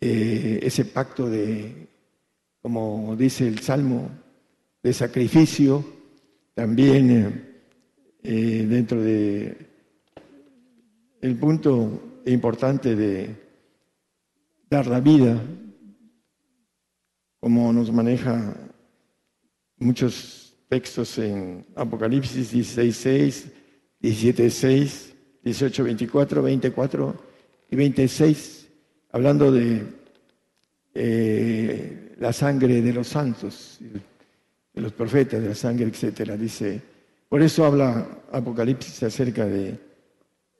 eh, 0.03 0.59
ese 0.63 0.85
pacto 0.85 1.29
de, 1.29 1.87
como 2.59 3.15
dice 3.15 3.47
el 3.47 3.59
Salmo, 3.59 4.09
de 4.81 4.93
sacrificio, 4.93 5.85
también 6.55 7.11
eh, 7.11 7.61
eh, 8.23 8.65
dentro 8.67 8.99
de 8.99 9.69
el 11.21 11.35
punto 11.37 12.21
importante 12.25 12.95
de 12.95 13.35
dar 14.67 14.87
la 14.87 14.99
vida, 14.99 15.39
como 17.39 17.71
nos 17.71 17.91
maneja 17.91 18.55
muchos 19.77 20.57
textos 20.67 21.19
en 21.19 21.63
Apocalipsis 21.75 22.51
16.6, 22.51 23.51
17.6, 24.01 25.13
18.24, 25.43 26.41
24 26.41 27.15
y 27.69 27.75
26 27.75 28.60
hablando 29.11 29.51
de 29.51 29.83
eh, 30.93 32.15
la 32.19 32.33
sangre 32.33 32.81
de 32.81 32.93
los 32.93 33.07
santos, 33.07 33.79
de 34.73 34.81
los 34.81 34.93
profetas, 34.93 35.41
de 35.41 35.49
la 35.49 35.55
sangre, 35.55 35.87
etcétera. 35.87 36.37
Dice, 36.37 36.81
por 37.27 37.41
eso 37.41 37.65
habla 37.65 38.23
Apocalipsis 38.31 39.03
acerca 39.03 39.45
de 39.45 39.77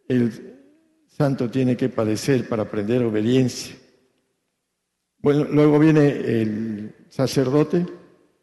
el 0.08 0.58
santo 1.08 1.50
tiene 1.50 1.78
que 1.78 1.90
padecer 1.90 2.48
para 2.48 2.64
aprender 2.64 3.04
obediencia. 3.04 3.76
Bueno, 5.20 5.46
luego 5.52 5.78
viene 5.80 6.08
el 6.08 6.96
sacerdote, 7.10 7.86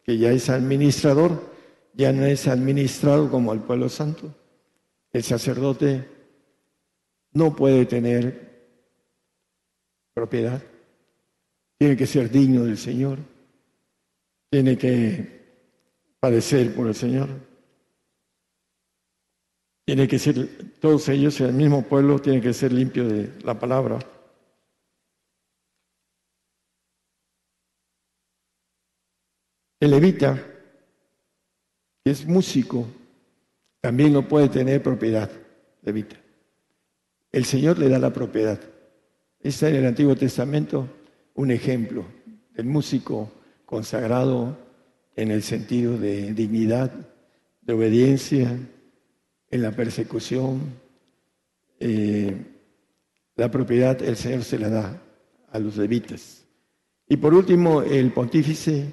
que 0.05 0.17
ya 0.17 0.31
es 0.31 0.49
administrador, 0.49 1.53
ya 1.95 2.13
no 2.13 2.25
es 2.25 2.47
administrado 2.47 3.31
como 3.31 3.53
el 3.53 3.61
pueblo 3.61 3.89
santo. 3.89 4.35
El 5.13 5.25
sacerdote 5.25 6.07
no 7.33 7.57
puede 7.57 7.85
tener 7.87 8.48
propiedad. 10.19 10.61
Tiene 11.79 11.97
que 11.97 12.07
ser 12.07 12.29
digno 12.29 12.65
del 12.65 12.77
Señor. 12.77 13.19
Tiene 14.51 14.77
que 14.77 14.97
padecer 16.19 16.75
por 16.75 16.89
el 16.89 16.95
Señor. 16.95 17.29
Tiene 19.87 20.09
que 20.09 20.19
ser, 20.19 20.75
todos 20.81 21.09
ellos, 21.09 21.41
el 21.41 21.53
mismo 21.53 21.83
pueblo, 21.83 22.19
tiene 22.19 22.41
que 22.41 22.53
ser 22.53 22.73
limpio 22.73 23.07
de 23.09 23.33
la 23.45 23.59
palabra. 23.59 23.99
El 29.81 29.93
levita, 29.93 30.37
que 32.05 32.11
es 32.11 32.27
músico, 32.27 32.89
también 33.81 34.13
no 34.13 34.27
puede 34.27 34.49
tener 34.49 34.83
propiedad, 34.83 35.31
levita. 35.83 36.17
El 37.31 37.45
Señor 37.45 37.79
le 37.79 37.89
da 37.89 38.01
la 38.01 38.13
propiedad. 38.13 38.59
Está 39.41 39.69
en 39.69 39.77
el 39.77 39.87
Antiguo 39.87 40.17
Testamento 40.17 40.89
un 41.35 41.53
ejemplo 41.53 42.05
del 42.55 42.67
músico 42.67 43.31
consagrado 43.65 44.59
en 45.15 45.31
el 45.31 45.45
sentido 45.45 45.97
de 45.97 46.35
dignidad, 46.35 46.93
de 47.63 47.73
obediencia, 47.73 48.59
en 49.51 49.63
la 49.63 49.71
persecución. 49.71 50.61
Eh, 51.79 52.35
la 53.37 53.49
propiedad 53.49 54.03
el 54.03 54.17
Señor 54.17 54.43
se 54.43 54.59
la 54.59 54.69
da 54.71 55.03
a 55.53 55.59
los 55.61 55.77
levitas. 55.77 56.45
Y 57.09 57.17
por 57.17 57.33
último, 57.33 57.83
el 57.83 58.13
pontífice, 58.13 58.93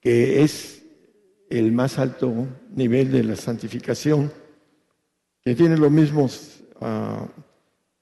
que 0.00 0.42
es 0.42 0.82
el 1.48 1.72
más 1.72 1.98
alto 1.98 2.46
nivel 2.74 3.10
de 3.10 3.24
la 3.24 3.36
santificación, 3.36 4.30
que 5.42 5.54
tiene 5.54 5.78
los 5.78 5.90
mismos, 5.90 6.60
uh, 6.80 7.26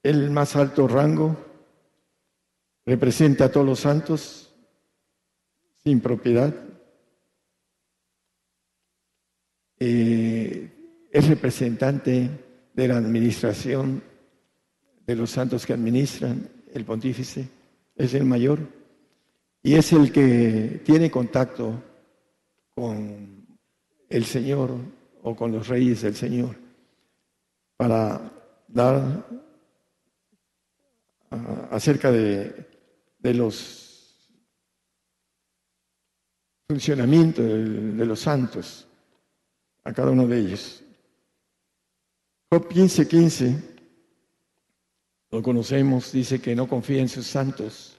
el 0.03 0.29
más 0.31 0.55
alto 0.57 0.87
rango, 0.87 1.46
representa 2.87 3.45
a 3.45 3.51
todos 3.51 3.65
los 3.65 3.81
santos 3.81 4.49
sin 5.83 5.99
propiedad. 5.99 6.55
Eh, 9.77 10.71
es 11.11 11.27
representante 11.27 12.29
de 12.73 12.87
la 12.87 12.95
administración 12.95 14.01
de 15.05 15.15
los 15.15 15.29
santos 15.29 15.65
que 15.65 15.73
administran 15.73 16.49
el 16.73 16.85
pontífice, 16.85 17.49
es 17.95 18.13
el 18.13 18.23
mayor 18.23 18.59
y 19.61 19.75
es 19.75 19.91
el 19.91 20.11
que 20.11 20.81
tiene 20.85 21.11
contacto 21.11 21.83
con 22.73 23.47
el 24.09 24.25
Señor 24.25 24.71
o 25.23 25.35
con 25.35 25.51
los 25.51 25.67
reyes 25.67 26.03
del 26.03 26.15
Señor 26.15 26.55
para 27.75 28.31
dar 28.69 29.25
ah, 31.31 31.67
acerca 31.71 32.11
de 32.11 32.76
de 33.19 33.33
los 33.33 33.87
funcionamientos 36.67 37.45
de, 37.45 38.05
los 38.05 38.19
santos, 38.19 38.87
a 39.83 39.93
cada 39.93 40.11
uno 40.11 40.27
de 40.27 40.39
ellos. 40.39 40.83
Job 42.51 42.67
15, 42.67 43.07
15, 43.07 43.63
lo 45.31 45.41
conocemos, 45.41 46.11
dice 46.11 46.41
que 46.41 46.55
no 46.55 46.67
confía 46.67 47.01
en 47.01 47.09
sus 47.09 47.25
santos, 47.25 47.97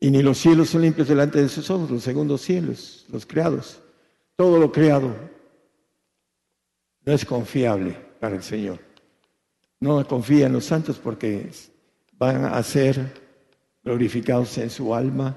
y 0.00 0.10
ni 0.10 0.22
los 0.22 0.38
cielos 0.38 0.70
son 0.70 0.82
limpios 0.82 1.08
delante 1.08 1.42
de 1.42 1.48
sus 1.48 1.68
ojos, 1.70 1.90
los 1.90 2.04
segundos 2.04 2.42
cielos, 2.42 3.04
los 3.08 3.26
creados. 3.26 3.80
Todo 4.36 4.60
lo 4.60 4.70
creado 4.70 5.12
no 7.04 7.12
es 7.12 7.24
confiable 7.24 7.96
para 8.20 8.36
el 8.36 8.42
Señor. 8.44 8.78
No 9.80 10.06
confía 10.06 10.46
en 10.46 10.52
los 10.52 10.66
santos 10.66 10.98
porque 10.98 11.50
van 12.12 12.44
a 12.44 12.62
ser 12.62 13.27
glorificados 13.88 14.58
en 14.58 14.68
su 14.68 14.94
alma 14.94 15.34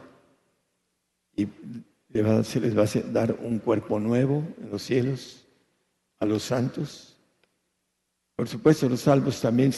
y 1.38 1.48
se 2.44 2.60
les 2.60 2.78
va 2.78 2.84
a 2.84 3.12
dar 3.14 3.40
un 3.42 3.60
cuerpo 3.60 3.98
nuevo 3.98 4.44
en 4.62 4.70
los 4.70 4.82
cielos 4.82 5.48
a 6.20 6.26
los 6.26 6.44
santos. 6.44 7.16
Por 8.36 8.50
supuesto, 8.50 8.90
los 8.90 9.00
salvos 9.00 9.40
también 9.40 9.72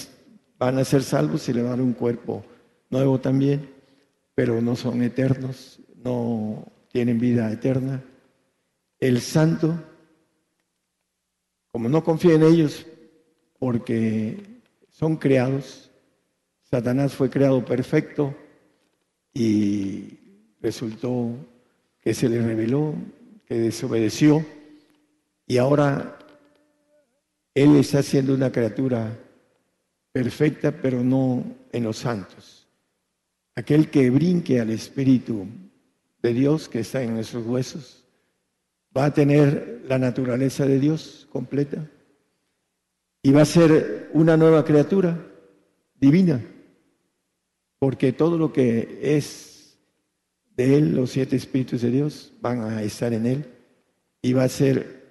van 0.58 0.80
a 0.80 0.86
ser 0.86 1.04
salvos 1.04 1.48
y 1.48 1.54
le 1.54 1.62
van 1.62 1.74
a 1.74 1.76
dar 1.76 1.86
un 1.86 1.94
cuerpo 1.94 2.44
nuevo 2.90 3.20
también, 3.20 3.70
pero 4.34 4.60
no 4.60 4.76
son 4.76 5.04
eternos, 5.04 5.80
no 6.04 6.66
tienen 6.92 7.20
vida 7.20 7.52
eterna. 7.52 8.04
El 9.00 9.22
santo, 9.22 9.76
como 11.72 11.90
no 11.90 12.04
confía 12.04 12.34
en 12.34 12.42
ellos 12.42 12.88
porque 13.60 14.60
son 14.90 15.18
creados, 15.18 15.92
Satanás 16.64 17.14
fue 17.14 17.30
creado 17.30 17.64
perfecto 17.64 18.36
y 19.34 20.20
resultó 20.62 21.36
que 22.00 22.14
se 22.14 22.30
le 22.30 22.42
reveló, 22.42 22.94
que 23.46 23.56
desobedeció 23.56 24.46
y 25.48 25.58
ahora 25.58 26.18
él 27.54 27.76
está 27.76 28.02
siendo 28.02 28.34
una 28.34 28.52
criatura 28.52 29.18
perfecta, 30.12 30.72
pero 30.72 31.04
no 31.04 31.44
en 31.72 31.84
los 31.84 31.98
santos. 31.98 32.68
Aquel 33.56 33.90
que 33.90 34.10
brinque 34.10 34.60
al 34.60 34.72
Espíritu 34.72 35.46
de 36.22 36.34
Dios 36.34 36.70
que 36.70 36.80
está 36.80 37.04
en 37.04 37.14
nuestros 37.16 37.46
huesos 37.46 38.04
va 38.96 39.06
a 39.06 39.14
tener 39.14 39.84
la 39.88 40.00
naturaleza 40.00 40.66
de 40.66 40.80
Dios 40.80 41.28
completa 41.32 41.90
y 43.22 43.32
va 43.32 43.42
a 43.42 43.46
ser 43.46 44.10
una 44.14 44.38
nueva 44.38 44.64
criatura 44.66 45.18
divina, 46.00 46.44
porque 47.84 48.14
todo 48.14 48.38
lo 48.38 48.54
que 48.54 49.02
es 49.02 49.78
de 50.56 50.78
Él, 50.78 50.96
los 50.96 51.12
siete 51.12 51.36
espíritus 51.36 51.82
de 51.82 51.92
Dios, 51.92 52.32
van 52.40 52.62
a 52.62 52.82
estar 52.82 53.12
en 53.12 53.26
Él 53.26 53.46
y 54.22 54.32
va 54.32 54.46
a 54.46 54.48
ser 54.48 55.04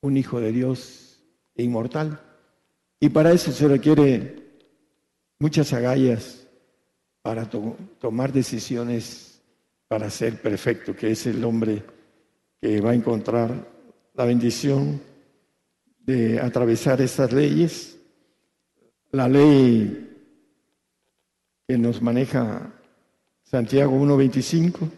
un 0.00 0.16
hijo 0.16 0.38
de 0.38 0.52
Dios 0.52 1.20
inmortal. 1.56 2.20
Y 3.00 3.08
para 3.08 3.32
eso 3.32 3.50
se 3.50 3.66
requiere 3.66 4.36
muchas 5.40 5.72
agallas 5.72 6.46
para 7.20 7.50
tomar 7.50 8.32
decisiones 8.32 9.42
para 9.88 10.10
ser 10.10 10.40
perfecto, 10.40 10.94
que 10.94 11.10
es 11.10 11.26
el 11.26 11.42
hombre 11.42 11.82
que 12.60 12.80
va 12.80 12.90
a 12.92 12.94
encontrar 12.94 13.66
la 14.14 14.24
bendición 14.24 15.00
de 15.98 16.38
atravesar 16.38 17.00
estas 17.00 17.32
leyes. 17.32 17.98
La 19.10 19.28
ley 19.28 20.07
que 21.68 21.76
nos 21.76 22.00
maneja 22.00 22.72
Santiago 23.44 23.92
1.25 23.92 24.90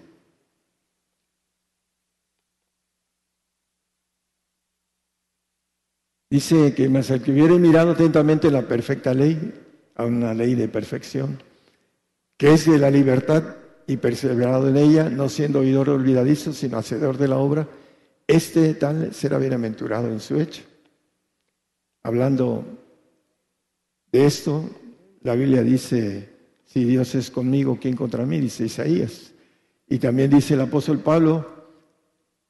Dice 6.30 6.72
que 6.76 6.88
más 6.88 7.11
el 7.11 7.22
que 7.22 7.33
hubiere 7.33 7.59
mirado 7.59 7.90
atentamente 7.90 8.52
la 8.52 8.68
perfecta 8.68 9.12
ley, 9.12 9.52
a 9.96 10.04
una 10.04 10.33
ley 10.33 10.54
de 10.54 10.68
perfección, 10.68 11.42
que 12.37 12.52
es 12.52 12.66
de 12.66 12.78
la 12.78 12.88
libertad 12.88 13.56
y 13.88 13.96
perseverado 13.96 14.68
en 14.68 14.76
ella, 14.76 15.11
no 15.11 15.28
siendo 15.28 15.59
oidor 15.59 15.90
olvidadizo, 15.90 16.52
sino 16.52 16.78
hacedor 16.78 17.18
de 17.18 17.26
la 17.26 17.38
obra, 17.38 17.66
este 18.28 18.74
tal 18.74 19.12
será 19.12 19.38
bienaventurado 19.38 20.06
en 20.06 20.20
su 20.20 20.40
hecho. 20.40 20.62
Hablando 22.04 22.64
de 24.12 24.24
esto, 24.24 24.70
la 25.22 25.35
Biblia 25.35 25.64
dice, 25.64 26.39
si 26.72 26.85
Dios 26.85 27.14
es 27.16 27.30
conmigo, 27.30 27.78
¿quién 27.80 27.96
contra 27.96 28.24
mí? 28.24 28.38
Dice 28.38 28.66
Isaías. 28.66 29.33
Y 29.88 29.98
también 29.98 30.30
dice 30.30 30.54
el 30.54 30.61
apóstol 30.61 31.00
Pablo 31.00 31.44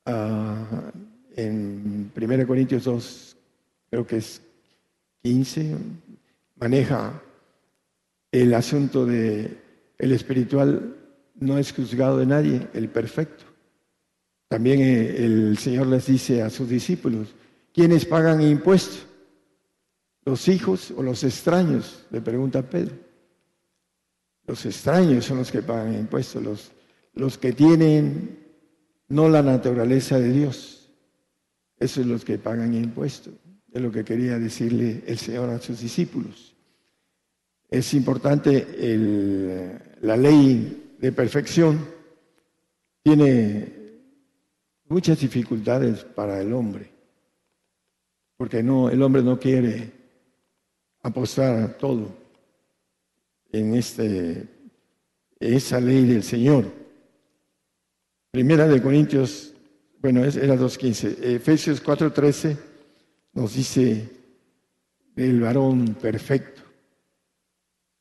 ah, 0.05 0.93
en 1.35 2.13
1 2.15 2.47
Corintios 2.47 2.85
2, 2.85 3.37
creo 3.89 4.07
que 4.07 4.19
es 4.19 4.43
15, 5.23 5.75
maneja 6.57 7.23
el 8.31 8.53
asunto 8.53 9.07
de 9.07 9.57
el 9.97 10.13
espiritual 10.13 10.97
no 11.37 11.57
es 11.57 11.73
juzgado 11.73 12.19
de 12.19 12.27
nadie, 12.27 12.69
el 12.75 12.91
perfecto. 12.91 13.45
También 14.49 14.81
eh, 14.81 15.25
el 15.25 15.57
Señor 15.57 15.87
les 15.87 16.07
dice 16.07 16.43
a 16.43 16.51
sus 16.51 16.69
discípulos, 16.69 17.29
¿quiénes 17.73 18.05
pagan 18.05 18.43
impuestos? 18.43 19.07
¿Los 20.27 20.47
hijos 20.49 20.93
o 20.95 21.03
los 21.03 21.25
extraños? 21.25 22.05
Le 22.11 22.21
pregunta 22.21 22.61
Pedro. 22.61 23.10
Los 24.47 24.67
extraños 24.67 25.25
son 25.25 25.39
los 25.39 25.51
que 25.51 25.63
pagan 25.63 25.95
impuestos, 25.95 26.43
los, 26.43 26.73
los 27.15 27.39
que 27.39 27.53
tienen 27.53 28.39
no 29.09 29.29
la 29.29 29.43
naturaleza 29.43 30.19
de 30.19 30.33
Dios. 30.33 30.89
Esos 31.79 32.03
son 32.03 32.13
los 32.13 32.25
que 32.25 32.39
pagan 32.39 32.75
impuestos. 32.75 33.35
Es 33.73 33.81
lo 33.81 33.93
que 33.93 34.05
quería 34.05 34.39
decirle 34.39 35.03
el 35.07 35.19
Señor 35.19 35.51
a 35.51 35.61
sus 35.61 35.81
discípulos. 35.81 36.55
Es 37.69 37.95
importante 37.95 38.67
la 40.01 40.17
ley 40.17 40.97
de 40.99 41.13
perfección. 41.13 41.87
Tiene 43.03 43.81
muchas 44.89 45.21
dificultades 45.21 46.05
para 46.05 46.41
el 46.41 46.53
hombre, 46.53 46.91
porque 48.37 48.63
no, 48.63 48.91
el 48.91 49.01
hombre 49.03 49.23
no 49.23 49.39
quiere 49.39 49.93
apostar 51.03 51.79
todo 51.79 52.20
en 53.53 53.75
este, 53.75 54.49
esa 55.39 55.81
ley 55.81 56.07
del 56.07 56.23
Señor. 56.23 56.67
Primera 58.31 58.69
de 58.69 58.81
Corintios, 58.81 59.55
bueno, 60.01 60.25
era 60.25 60.57
2.15, 60.57 61.23
Efesios 61.23 61.83
4.13 61.85 62.57
nos 63.33 63.55
dice 63.55 64.09
el 65.17 65.41
varón 65.41 65.97
perfecto, 66.01 66.63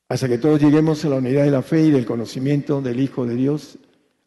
hasta 0.08 0.28
que 0.28 0.38
todos 0.38 0.60
lleguemos 0.60 1.04
a 1.04 1.08
la 1.08 1.16
unidad 1.16 1.44
de 1.44 1.50
la 1.50 1.62
fe 1.62 1.82
y 1.82 1.90
del 1.90 2.06
conocimiento 2.06 2.80
del 2.80 3.00
Hijo 3.00 3.26
de 3.26 3.34
Dios, 3.34 3.78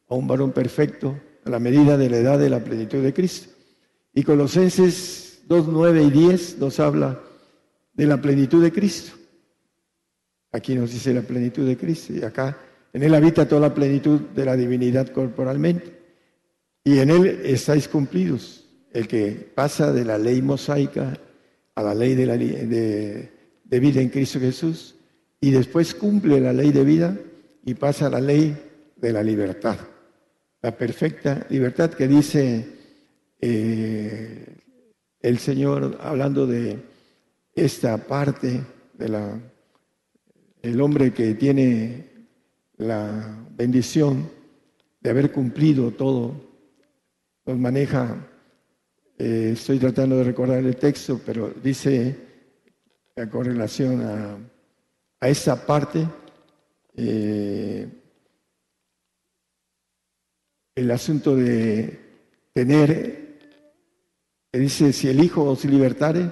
a 0.09 0.15
un 0.15 0.27
varón 0.27 0.51
perfecto, 0.51 1.19
a 1.45 1.49
la 1.49 1.59
medida 1.59 1.97
de 1.97 2.09
la 2.09 2.17
edad 2.17 2.39
de 2.39 2.49
la 2.49 2.63
plenitud 2.63 3.01
de 3.01 3.13
Cristo. 3.13 3.49
Y 4.13 4.23
Colosenses 4.23 5.41
2, 5.47 5.67
9 5.69 6.03
y 6.03 6.11
10 6.11 6.59
nos 6.59 6.79
habla 6.79 7.19
de 7.93 8.05
la 8.05 8.21
plenitud 8.21 8.63
de 8.63 8.71
Cristo. 8.71 9.17
Aquí 10.53 10.75
nos 10.75 10.91
dice 10.91 11.13
la 11.13 11.23
plenitud 11.23 11.67
de 11.67 11.75
Cristo 11.75 12.13
y 12.13 12.23
acá 12.23 12.55
en 12.93 13.01
Él 13.01 13.15
habita 13.15 13.47
toda 13.47 13.61
la 13.61 13.73
plenitud 13.73 14.21
de 14.21 14.45
la 14.45 14.55
divinidad 14.55 15.09
corporalmente. 15.09 15.99
Y 16.83 16.99
en 16.99 17.09
Él 17.09 17.41
estáis 17.43 17.87
cumplidos 17.87 18.63
el 18.91 19.07
que 19.07 19.31
pasa 19.31 19.91
de 19.91 20.05
la 20.05 20.19
ley 20.19 20.43
mosaica 20.43 21.17
a 21.73 21.81
la 21.81 21.95
ley 21.95 22.13
de, 22.13 23.29
vida 23.79 23.99
en 23.99 24.09
Cristo 24.09 24.39
Jesús 24.39 24.95
y 25.41 25.49
después 25.49 25.95
cumple 25.95 26.39
la 26.39 26.53
ley 26.53 26.71
de 26.71 26.83
vida 26.83 27.17
y 27.65 27.73
pasa 27.73 28.05
a 28.05 28.11
la 28.11 28.21
ley 28.21 28.55
de 28.95 29.11
la 29.11 29.23
libertad, 29.23 29.77
la 30.61 30.77
perfecta 30.77 31.47
libertad 31.49 31.89
que 31.89 32.07
dice 32.07 32.65
eh, 33.41 34.45
el 35.19 35.39
Señor 35.39 35.97
hablando 35.99 36.45
de 36.45 36.77
esta 37.55 37.97
parte 37.97 38.61
de 38.93 39.09
la 39.09 39.39
el 40.63 40.81
hombre 40.81 41.13
que 41.13 41.35
tiene 41.35 42.07
la 42.77 43.45
bendición 43.51 44.29
de 45.01 45.09
haber 45.09 45.31
cumplido 45.31 45.91
todo, 45.91 46.33
nos 47.45 47.57
maneja 47.59 48.29
eh, 49.17 49.51
estoy 49.53 49.77
tratando 49.77 50.17
de 50.17 50.23
recordar 50.23 50.63
el 50.63 50.75
texto, 50.77 51.21
pero 51.23 51.53
dice 51.61 52.15
con 53.29 53.45
relación 53.45 54.01
a, 54.01 54.37
a 55.19 55.29
esa 55.29 55.65
parte, 55.67 56.07
eh, 56.95 57.87
el 60.75 60.91
asunto 60.91 61.35
de 61.35 61.99
tener, 62.53 63.37
que 64.51 64.59
dice, 64.59 64.93
si 64.93 65.09
el 65.09 65.23
Hijo 65.23 65.43
os 65.43 65.63
libertare, 65.65 66.29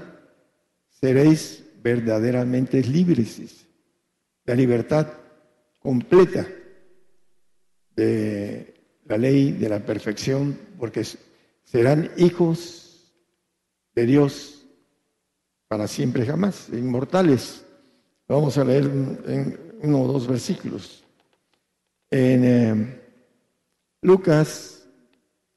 seréis 0.90 1.64
verdaderamente 1.84 2.82
libres. 2.82 3.61
La 4.46 4.56
libertad 4.56 5.08
completa 5.80 6.48
de 7.96 8.74
la 9.06 9.18
ley 9.18 9.52
de 9.52 9.70
la 9.70 9.80
perfección, 9.80 10.58
porque 10.80 11.06
serán 11.64 12.12
hijos 12.18 13.14
de 13.94 14.06
Dios 14.06 14.66
para 15.68 15.88
siempre 15.88 16.26
jamás, 16.26 16.70
inmortales. 16.70 17.66
Vamos 18.28 18.58
a 18.58 18.64
leer 18.64 18.86
en 18.86 19.80
uno 19.84 20.04
o 20.04 20.08
dos 20.08 20.28
versículos. 20.28 21.04
En 22.10 22.44
eh, 22.44 23.02
Lucas 24.02 24.88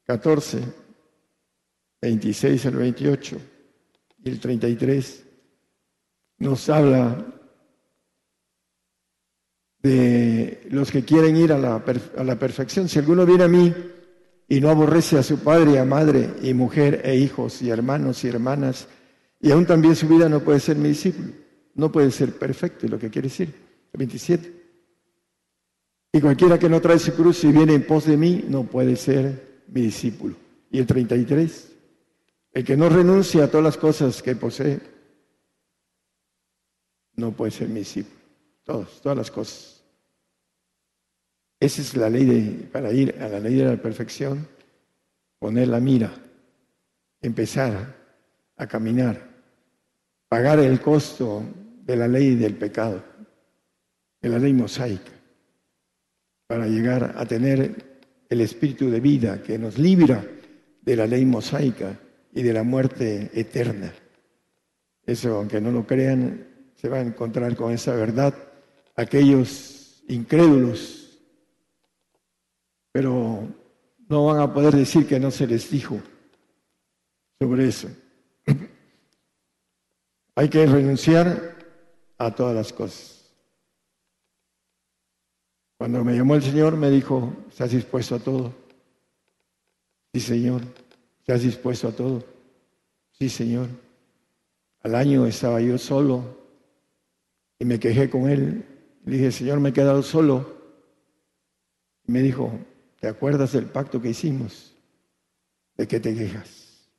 14, 0.05 0.61
26 2.01 2.65
al 2.67 2.75
28 2.75 3.37
y 4.23 4.29
el 4.29 4.39
33 4.39 5.25
nos 6.37 6.69
habla 6.69 7.25
de 9.85 10.61
los 10.71 10.89
que 10.89 11.05
quieren 11.05 11.37
ir 11.37 11.53
a 11.53 11.59
la, 11.59 11.83
a 12.17 12.23
la 12.23 12.39
perfección. 12.39 12.89
Si 12.89 12.97
alguno 12.97 13.23
viene 13.23 13.43
a 13.43 13.47
mí 13.47 13.71
y 14.47 14.59
no 14.59 14.69
aborrece 14.69 15.19
a 15.19 15.23
su 15.23 15.37
padre 15.39 15.73
y 15.73 15.77
a 15.77 15.85
madre 15.85 16.31
y 16.41 16.55
mujer 16.55 17.01
e 17.03 17.15
hijos 17.15 17.61
y 17.61 17.69
hermanos 17.69 18.23
y 18.23 18.29
hermanas, 18.29 18.87
y 19.39 19.51
aún 19.51 19.67
también 19.67 19.95
su 19.95 20.07
vida 20.07 20.27
no 20.27 20.39
puede 20.39 20.59
ser 20.59 20.77
mi 20.77 20.89
discípulo, 20.89 21.29
no 21.75 21.91
puede 21.91 22.09
ser 22.09 22.33
perfecto, 22.33 22.87
es 22.87 22.91
lo 22.91 22.97
que 22.97 23.11
quiere 23.11 23.27
decir. 23.27 23.53
27. 23.93 24.63
Y 26.13 26.19
cualquiera 26.19 26.57
que 26.57 26.67
no 26.67 26.81
trae 26.81 26.97
su 26.97 27.13
cruz 27.13 27.43
y 27.43 27.51
viene 27.51 27.75
en 27.75 27.85
pos 27.85 28.05
de 28.05 28.17
mí, 28.17 28.43
no 28.47 28.63
puede 28.63 28.95
ser 28.95 29.63
mi 29.67 29.81
discípulo. 29.81 30.35
Y 30.71 30.79
el 30.79 30.87
33. 30.87 31.71
El 32.53 32.63
que 32.63 32.75
no 32.75 32.89
renuncia 32.89 33.43
a 33.43 33.47
todas 33.47 33.63
las 33.63 33.77
cosas 33.77 34.23
que 34.23 34.35
posee, 34.35 34.79
no 37.17 37.31
puede 37.33 37.51
ser 37.51 37.69
mi 37.69 37.81
discípulo. 37.81 38.15
Todas, 38.63 38.99
todas 39.01 39.17
las 39.17 39.29
cosas. 39.29 39.74
Esa 41.65 41.81
es 41.81 41.97
la 41.97 42.11
ley 42.11 42.25
de, 42.25 42.67
para 42.67 42.91
ir 42.91 43.15
a 43.19 43.27
la 43.27 43.39
ley 43.39 43.55
de 43.55 43.65
la 43.65 43.75
perfección, 43.75 44.47
poner 45.39 45.67
la 45.67 45.79
mira, 45.79 46.13
empezar 47.19 47.95
a 48.55 48.67
caminar, 48.67 49.19
pagar 50.29 50.59
el 50.59 50.79
costo 50.79 51.41
de 51.83 51.95
la 51.95 52.07
ley 52.07 52.35
del 52.35 52.53
pecado, 52.53 53.03
de 54.21 54.29
la 54.29 54.37
ley 54.37 54.53
mosaica, 54.53 55.11
para 56.45 56.67
llegar 56.67 57.15
a 57.17 57.25
tener 57.25 57.99
el 58.29 58.41
espíritu 58.41 58.91
de 58.91 58.99
vida 58.99 59.41
que 59.41 59.57
nos 59.57 59.79
libra 59.79 60.23
de 60.83 60.95
la 60.95 61.07
ley 61.07 61.25
mosaica 61.25 61.99
y 62.31 62.43
de 62.43 62.53
la 62.53 62.61
muerte 62.61 63.31
eterna. 63.33 63.91
Eso, 65.03 65.37
aunque 65.37 65.59
no 65.59 65.71
lo 65.71 65.87
crean, 65.87 66.45
se 66.75 66.89
va 66.89 66.97
a 66.97 67.01
encontrar 67.01 67.55
con 67.55 67.73
esa 67.73 67.95
verdad 67.95 68.35
aquellos 68.95 70.03
incrédulos, 70.07 71.04
pero 72.95 73.45
no 74.07 74.25
van 74.27 74.39
a 74.39 74.53
poder 74.53 74.73
decir 74.73 75.05
que 75.05 75.19
no 75.19 75.29
se 75.29 75.45
les 75.45 75.69
dijo 75.69 75.99
sobre 77.37 77.67
eso. 77.67 77.89
Hay 80.35 80.47
que 80.47 80.65
renunciar 80.65 81.57
a 82.17 82.33
todas 82.33 82.55
las 82.55 82.71
cosas. 82.71 83.35
Cuando 85.77 86.05
me 86.05 86.15
llamó 86.15 86.35
el 86.35 86.41
Señor 86.41 86.77
me 86.77 86.89
dijo, 86.89 87.33
¿estás 87.49 87.71
dispuesto 87.71 88.15
a 88.15 88.19
todo? 88.19 88.53
Sí, 90.13 90.21
Señor. 90.21 90.61
¿Estás 91.19 91.41
dispuesto 91.41 91.89
a 91.89 91.91
todo? 91.91 92.23
Sí, 93.11 93.27
Señor. 93.27 93.67
Al 94.83 94.95
año 94.95 95.25
estaba 95.25 95.59
yo 95.59 95.77
solo 95.77 96.23
y 97.59 97.65
me 97.65 97.77
quejé 97.77 98.09
con 98.09 98.29
él. 98.29 98.63
Le 99.03 99.17
dije, 99.17 99.33
Señor, 99.33 99.59
me 99.59 99.71
he 99.71 99.73
quedado 99.73 100.01
solo. 100.01 100.55
Y 102.07 102.13
me 102.13 102.21
dijo, 102.21 102.57
¿te 103.05 103.09
acuerdas 103.09 103.51
del 103.51 103.67
pacto 103.67 104.01
que 104.01 104.09
hicimos? 104.09 104.73
¿De 105.77 105.87
qué 105.87 105.99
te 105.99 106.15
quejas? 106.15 106.89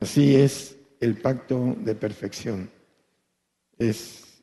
Así 0.00 0.34
es 0.34 0.76
el 0.98 1.20
pacto 1.20 1.76
de 1.78 1.94
perfección. 1.94 2.68
Es 3.78 4.42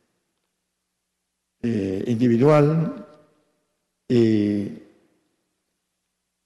eh, 1.61 2.05
individual 2.07 3.05
y 4.07 4.77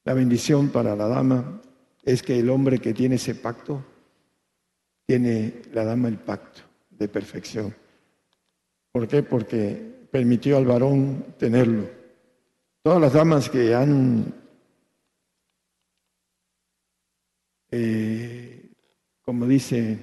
la 0.05 0.15
bendición 0.15 0.69
para 0.69 0.95
la 0.95 1.07
dama 1.07 1.61
es 2.03 2.23
que 2.23 2.39
el 2.39 2.49
hombre 2.49 2.79
que 2.79 2.95
tiene 2.95 3.17
ese 3.17 3.35
pacto, 3.35 3.85
tiene 5.05 5.61
la 5.71 5.85
dama 5.85 6.07
el 6.07 6.17
pacto 6.17 6.61
de 6.89 7.07
perfección. 7.09 7.75
¿Por 8.91 9.07
qué? 9.07 9.21
Porque 9.21 10.07
permitió 10.09 10.57
al 10.57 10.65
varón 10.65 11.35
tenerlo. 11.37 12.02
Todas 12.83 12.99
las 12.99 13.13
damas 13.13 13.49
que 13.49 13.73
han, 13.73 14.25
eh, 17.71 18.71
como 19.21 19.47
dice, 19.47 19.97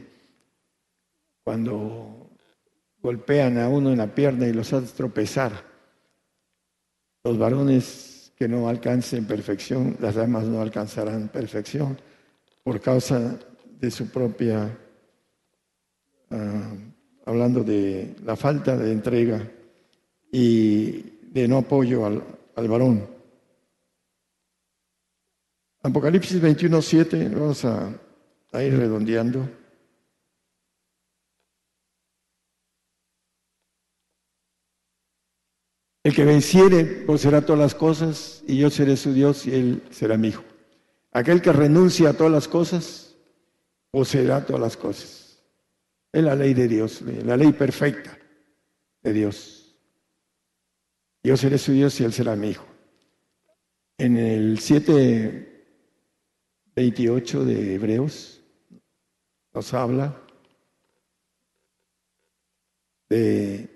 cuando 1.44 2.30
golpean 3.02 3.58
a 3.58 3.68
uno 3.68 3.90
en 3.90 3.98
la 3.98 4.06
pierna 4.06 4.48
y 4.48 4.54
los 4.54 4.72
hacen 4.72 4.96
tropezar, 4.96 5.62
los 7.22 7.36
varones 7.36 8.32
que 8.34 8.48
no 8.48 8.66
alcancen 8.66 9.26
perfección, 9.26 9.98
las 10.00 10.14
damas 10.14 10.44
no 10.44 10.62
alcanzarán 10.62 11.28
perfección 11.28 12.00
por 12.64 12.80
causa 12.80 13.38
de 13.78 13.90
su 13.90 14.08
propia, 14.08 14.74
ah, 16.30 16.72
hablando 17.26 17.62
de 17.62 18.16
la 18.24 18.36
falta 18.36 18.74
de 18.74 18.90
entrega 18.90 19.46
y 20.32 21.28
de 21.30 21.46
no 21.46 21.58
apoyo 21.58 22.06
al, 22.06 22.39
varón. 22.68 23.08
Apocalipsis 25.82 26.40
21, 26.40 26.82
7, 26.82 27.28
vamos 27.30 27.64
a 27.64 28.62
ir 28.62 28.76
redondeando. 28.76 29.48
El 36.02 36.14
que 36.14 36.24
venciere 36.24 36.84
poseerá 36.84 37.42
todas 37.42 37.60
las 37.60 37.74
cosas 37.74 38.42
y 38.46 38.58
yo 38.58 38.70
seré 38.70 38.96
su 38.96 39.12
Dios 39.12 39.46
y 39.46 39.54
él 39.54 39.82
será 39.90 40.16
mi 40.16 40.28
hijo. 40.28 40.42
Aquel 41.12 41.42
que 41.42 41.52
renuncia 41.52 42.10
a 42.10 42.12
todas 42.14 42.32
las 42.32 42.48
cosas 42.48 43.16
poseerá 43.90 44.46
todas 44.46 44.62
las 44.62 44.76
cosas. 44.76 45.42
Es 46.12 46.24
la 46.24 46.34
ley 46.34 46.54
de 46.54 46.68
Dios, 46.68 47.02
la 47.02 47.36
ley 47.36 47.52
perfecta 47.52 48.16
de 49.02 49.12
Dios. 49.12 49.59
Yo 51.22 51.36
seré 51.36 51.58
su 51.58 51.72
Dios 51.72 52.00
y 52.00 52.04
él 52.04 52.14
será 52.14 52.34
mi 52.34 52.48
hijo. 52.50 52.64
En 53.98 54.16
el 54.16 54.58
7.28 54.58 57.44
de 57.44 57.74
Hebreos 57.74 58.42
nos 59.52 59.74
habla 59.74 60.18
de, 63.10 63.68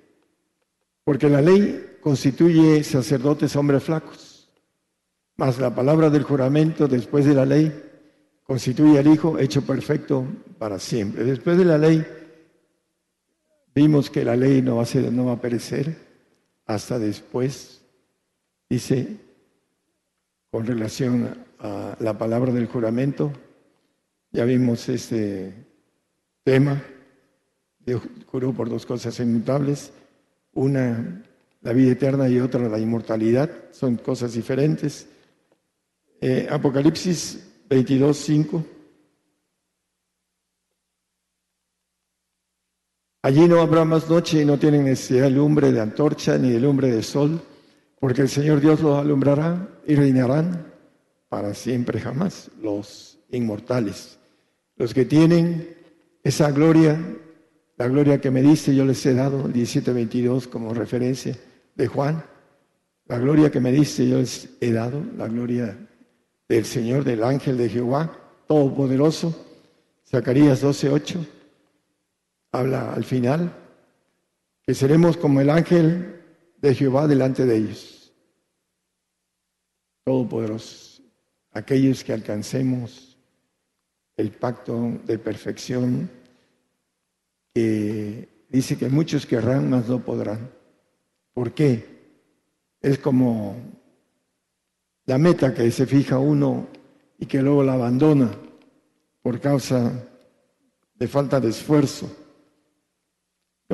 porque 1.05 1.29
la 1.29 1.43
ley 1.43 1.99
constituye 2.01 2.83
sacerdotes 2.83 3.55
hombres 3.57 3.83
flacos. 3.83 4.49
Mas 5.37 5.59
la 5.59 5.75
palabra 5.75 6.09
del 6.09 6.23
juramento 6.23 6.89
después 6.89 7.27
de 7.27 7.35
la 7.35 7.45
ley 7.45 7.71
constituye 8.45 9.01
al 9.01 9.09
Hijo 9.09 9.37
hecho 9.39 9.63
perfecto 9.63 10.25
para 10.59 10.79
siempre. 10.79 11.25
Después 11.25 11.59
de 11.59 11.65
la 11.65 11.77
ley 11.77 12.07
vimos 13.75 14.11
que 14.11 14.25
la 14.25 14.37
ley 14.37 14.63
no 14.63 14.77
va 14.77 14.85
a, 14.85 14.87
ser, 14.87 15.13
no 15.13 15.25
va 15.27 15.33
a 15.33 15.41
perecer 15.41 16.04
hasta 16.67 16.99
después, 16.99 17.83
dice, 18.69 19.17
con 20.51 20.67
relación 20.67 21.45
a 21.59 21.97
la 22.01 22.17
palabra 22.17 22.53
del 22.53 22.67
juramento, 22.67 23.33
ya 24.33 24.45
vimos 24.45 24.89
este 24.89 25.53
tema, 26.43 26.83
Dios 27.85 28.03
juró 28.27 28.53
por 28.53 28.69
dos 28.69 28.87
cosas 28.87 29.19
inmutables, 29.21 29.93
una 30.53 31.25
la 31.65 31.73
vida 31.73 31.93
eterna 31.93 32.29
y 32.29 32.39
otra 32.39 32.69
la 32.69 32.79
inmortalidad, 32.79 33.51
son 33.73 33.97
cosas 33.97 34.35
diferentes. 34.35 35.09
Eh, 36.21 36.47
Apocalipsis 36.51 37.43
22, 37.69 38.17
5. 38.17 38.65
Allí 43.25 43.49
no 43.49 43.63
habrá 43.63 43.87
más 43.87 44.11
noche 44.11 44.43
y 44.43 44.45
no 44.45 44.59
tienen 44.59 44.85
necesidad 44.85 45.23
de 45.23 45.31
lumbre 45.31 45.73
de 45.73 45.81
antorcha 45.81 46.37
ni 46.37 46.51
de 46.51 46.61
lumbre 46.61 46.93
de 46.93 47.03
sol, 47.03 47.41
porque 47.99 48.21
el 48.21 48.29
Señor 48.29 48.61
Dios 48.61 48.83
los 48.83 48.99
alumbrará 48.99 49.67
y 49.87 49.95
reinarán 49.95 50.67
para 51.31 51.55
siempre 51.55 51.99
jamás, 51.99 52.51
los 52.61 53.19
inmortales. 53.31 54.19
Los 54.77 54.93
que 54.93 55.07
tienen 55.07 55.75
esa 56.23 56.51
gloria, 56.51 57.03
la 57.79 57.89
gloria 57.89 58.21
que 58.21 58.31
me 58.31 58.43
diste, 58.43 58.75
yo 58.75 58.85
les 58.85 59.07
he 59.07 59.15
dado, 59.15 59.49
17.22 59.49 60.47
como 60.51 60.75
referencia 60.75 61.35
de 61.77 61.87
Juan, 61.87 62.23
la 63.07 63.17
gloria 63.17 63.51
que 63.51 63.59
me 63.59 63.73
diste 63.73 64.07
yo 64.07 64.19
les 64.19 64.51
he 64.61 64.71
dado, 64.71 65.03
la 65.17 65.29
gloria 65.29 65.79
del 66.47 66.67
Señor, 66.67 67.05
del 67.05 67.25
ángel 67.25 67.57
de 67.57 67.71
Jehová, 67.71 68.13
todopoderoso. 68.47 69.47
Zacarías 70.07 70.63
12:8 70.63 71.44
habla 72.55 72.93
al 72.93 73.05
final 73.05 73.53
que 74.63 74.75
seremos 74.75 75.17
como 75.17 75.41
el 75.41 75.51
ángel 75.51 76.23
de 76.59 76.75
Jehová 76.75 77.07
delante 77.07 77.45
de 77.45 77.57
ellos. 77.57 78.13
Todopoderosos, 80.05 81.03
aquellos 81.53 82.05
que 82.05 82.13
alcancemos 82.13 83.19
el 84.17 84.31
pacto 84.31 84.99
de 85.05 85.19
perfección 85.19 86.09
que 87.53 88.47
dice 88.49 88.79
que 88.79 88.89
muchos 88.89 89.27
querrán, 89.27 89.69
mas 89.69 89.89
no 89.89 90.01
podrán. 90.01 90.51
¿Por 91.33 91.53
qué? 91.53 91.95
Es 92.81 92.99
como 92.99 93.57
la 95.07 95.19
meta 95.19 95.53
que 95.53 95.71
se 95.71 95.87
fija 95.87 96.19
uno 96.19 96.69
y 97.19 97.27
que 97.27 97.43
luego 97.43 97.65
la 97.65 97.75
abandona 97.75 98.31
por 99.23 99.41
causa 99.41 99.93
de 100.95 101.09
falta 101.09 101.41
de 101.41 101.49
esfuerzo. 101.49 102.24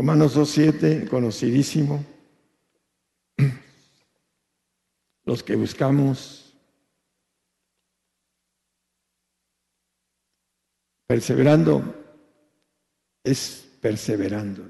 Romanos 0.00 0.34
2.7, 0.34 1.08
conocidísimo. 1.08 2.02
Los 5.26 5.42
que 5.42 5.56
buscamos 5.56 6.54
perseverando 11.06 11.94
es 13.22 13.68
perseverando 13.82 14.66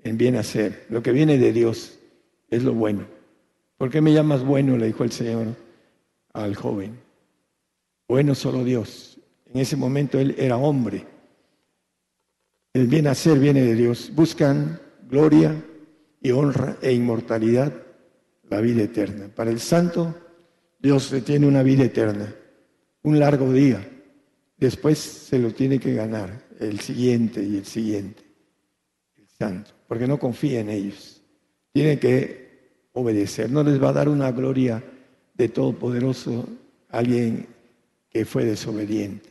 en 0.00 0.18
bien 0.18 0.34
hacer. 0.34 0.84
Lo 0.88 1.00
que 1.00 1.12
viene 1.12 1.38
de 1.38 1.52
Dios 1.52 2.00
es 2.50 2.64
lo 2.64 2.74
bueno. 2.74 3.06
¿Por 3.78 3.88
qué 3.88 4.00
me 4.00 4.12
llamas 4.12 4.44
bueno? 4.44 4.76
Le 4.76 4.86
dijo 4.86 5.04
el 5.04 5.12
Señor 5.12 5.54
al 6.32 6.56
joven. 6.56 6.98
Bueno 8.08 8.34
solo 8.34 8.64
Dios. 8.64 9.20
En 9.46 9.60
ese 9.60 9.76
momento 9.76 10.18
él 10.18 10.34
era 10.36 10.56
hombre 10.56 11.06
el 12.72 12.86
bien 12.86 13.08
hacer 13.08 13.38
viene 13.38 13.62
de 13.62 13.74
Dios. 13.74 14.12
Buscan 14.14 14.80
gloria 15.08 15.60
y 16.20 16.30
honra 16.30 16.76
e 16.80 16.92
inmortalidad, 16.92 17.72
la 18.48 18.60
vida 18.60 18.82
eterna. 18.82 19.28
Para 19.34 19.50
el 19.50 19.58
santo, 19.58 20.14
Dios 20.78 21.10
le 21.10 21.20
tiene 21.20 21.46
una 21.46 21.64
vida 21.64 21.84
eterna, 21.84 22.32
un 23.02 23.18
largo 23.18 23.52
día. 23.52 23.86
Después 24.56 24.98
se 24.98 25.38
lo 25.38 25.52
tiene 25.52 25.80
que 25.80 25.94
ganar 25.94 26.44
el 26.60 26.78
siguiente 26.80 27.42
y 27.42 27.56
el 27.56 27.64
siguiente, 27.64 28.22
el 29.16 29.26
santo, 29.28 29.72
porque 29.88 30.06
no 30.06 30.18
confía 30.18 30.60
en 30.60 30.68
ellos. 30.68 31.22
Tiene 31.72 31.98
que 31.98 32.50
obedecer. 32.92 33.50
No 33.50 33.64
les 33.64 33.82
va 33.82 33.88
a 33.88 33.94
dar 33.94 34.08
una 34.08 34.30
gloria 34.30 34.82
de 35.34 35.48
Todopoderoso 35.48 36.46
a 36.90 36.98
alguien 36.98 37.46
que 38.10 38.24
fue 38.24 38.44
desobediente, 38.44 39.30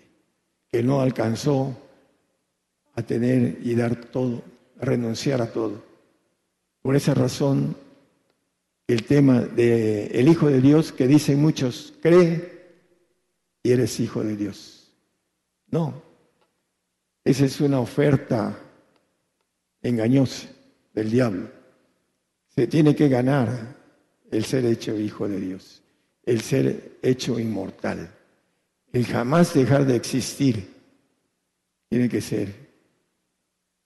que 0.69 0.83
no 0.83 1.01
alcanzó 1.01 1.77
a 2.99 3.05
tener 3.05 3.59
y 3.63 3.75
dar 3.75 3.95
todo, 3.95 4.43
a 4.79 4.85
renunciar 4.85 5.41
a 5.41 5.51
todo. 5.51 5.83
Por 6.81 6.95
esa 6.95 7.13
razón, 7.13 7.75
el 8.87 9.03
tema 9.03 9.47
el 9.55 10.27
Hijo 10.27 10.47
de 10.47 10.61
Dios, 10.61 10.91
que 10.91 11.07
dicen 11.07 11.41
muchos, 11.41 11.93
cree 12.01 12.59
y 13.63 13.71
eres 13.71 13.99
hijo 13.99 14.23
de 14.23 14.35
Dios. 14.35 14.91
No, 15.71 16.01
esa 17.23 17.45
es 17.45 17.61
una 17.61 17.79
oferta 17.79 18.57
engañosa 19.81 20.49
del 20.93 21.11
diablo. 21.11 21.49
Se 22.47 22.67
tiene 22.67 22.95
que 22.95 23.07
ganar 23.07 23.77
el 24.31 24.43
ser 24.45 24.65
hecho 24.65 24.97
hijo 24.97 25.27
de 25.27 25.39
Dios, 25.39 25.81
el 26.23 26.41
ser 26.41 26.97
hecho 27.01 27.39
inmortal, 27.39 28.11
el 28.91 29.05
jamás 29.05 29.53
dejar 29.53 29.85
de 29.85 29.95
existir. 29.95 30.75
Tiene 31.89 32.09
que 32.09 32.21
ser. 32.21 32.68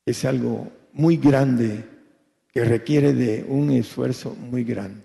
Es 0.06 0.26
algo 0.26 0.72
muy 0.94 1.18
grande 1.18 1.84
que 2.52 2.64
requiere 2.64 3.14
de 3.14 3.46
un 3.48 3.72
esfuerzo 3.72 4.36
muy 4.36 4.64
grande. 4.64 5.02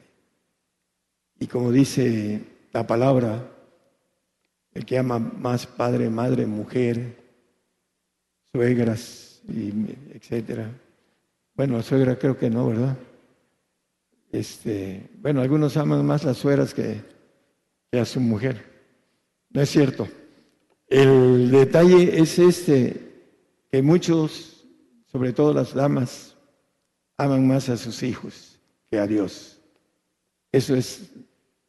Y 1.40 1.46
como 1.46 1.72
dice 1.72 2.40
la 2.72 2.86
palabra, 2.86 3.48
el 4.74 4.84
que 4.84 4.98
ama 4.98 5.18
más 5.18 5.66
padre, 5.66 6.10
madre, 6.10 6.46
mujer, 6.46 7.16
suegras, 8.52 9.28
y 9.48 9.72
etcétera. 10.14 10.70
Bueno, 11.54 11.76
la 11.76 11.82
suegra 11.82 12.18
creo 12.18 12.38
que 12.38 12.50
no, 12.50 12.68
¿verdad? 12.68 12.96
Este, 14.30 15.08
bueno, 15.20 15.40
algunos 15.40 15.76
aman 15.76 16.04
más 16.04 16.24
las 16.24 16.36
suegras 16.36 16.74
que, 16.74 17.00
que 17.90 17.98
a 17.98 18.04
su 18.04 18.20
mujer. 18.20 18.62
No 19.50 19.62
es 19.62 19.70
cierto. 19.70 20.06
El 20.86 21.50
detalle 21.50 22.20
es 22.20 22.38
este, 22.38 23.24
que 23.70 23.82
muchos, 23.82 24.57
sobre 25.10 25.32
todo 25.32 25.52
las 25.52 25.74
damas, 25.74 26.36
aman 27.16 27.46
más 27.46 27.68
a 27.68 27.76
sus 27.76 28.02
hijos 28.02 28.58
que 28.90 28.98
a 28.98 29.06
Dios. 29.06 29.58
Eso 30.52 30.74
es, 30.74 31.10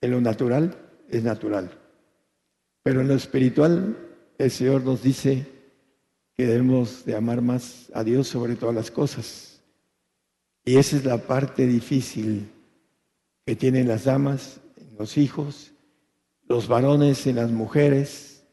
en 0.02 0.12
lo 0.12 0.22
natural, 0.22 0.78
es 1.10 1.24
natural. 1.24 1.72
Pero 2.84 3.02
en 3.02 3.08
lo 3.08 3.16
espiritual, 3.16 3.98
el 4.38 4.52
Señor 4.52 4.84
nos 4.84 5.02
dice 5.02 5.46
que 6.36 6.46
debemos 6.46 7.06
de 7.06 7.16
amar 7.16 7.42
más 7.42 7.92
a 7.94 8.04
Dios 8.04 8.28
sobre 8.28 8.56
todas 8.56 8.76
las 8.76 8.92
cosas. 8.92 9.62
Y 10.64 10.78
esa 10.78 10.98
es 10.98 11.06
la 11.06 11.18
parte 11.18 11.66
difícil 11.66 12.50
que 13.46 13.56
tienen 13.56 13.88
las 13.88 14.06
damas, 14.06 14.62
los 14.98 15.18
hijos, 15.18 15.72
los 16.48 16.68
varones 16.68 17.26
en 17.28 17.38
las 17.38 17.52
mujeres, 17.52 18.44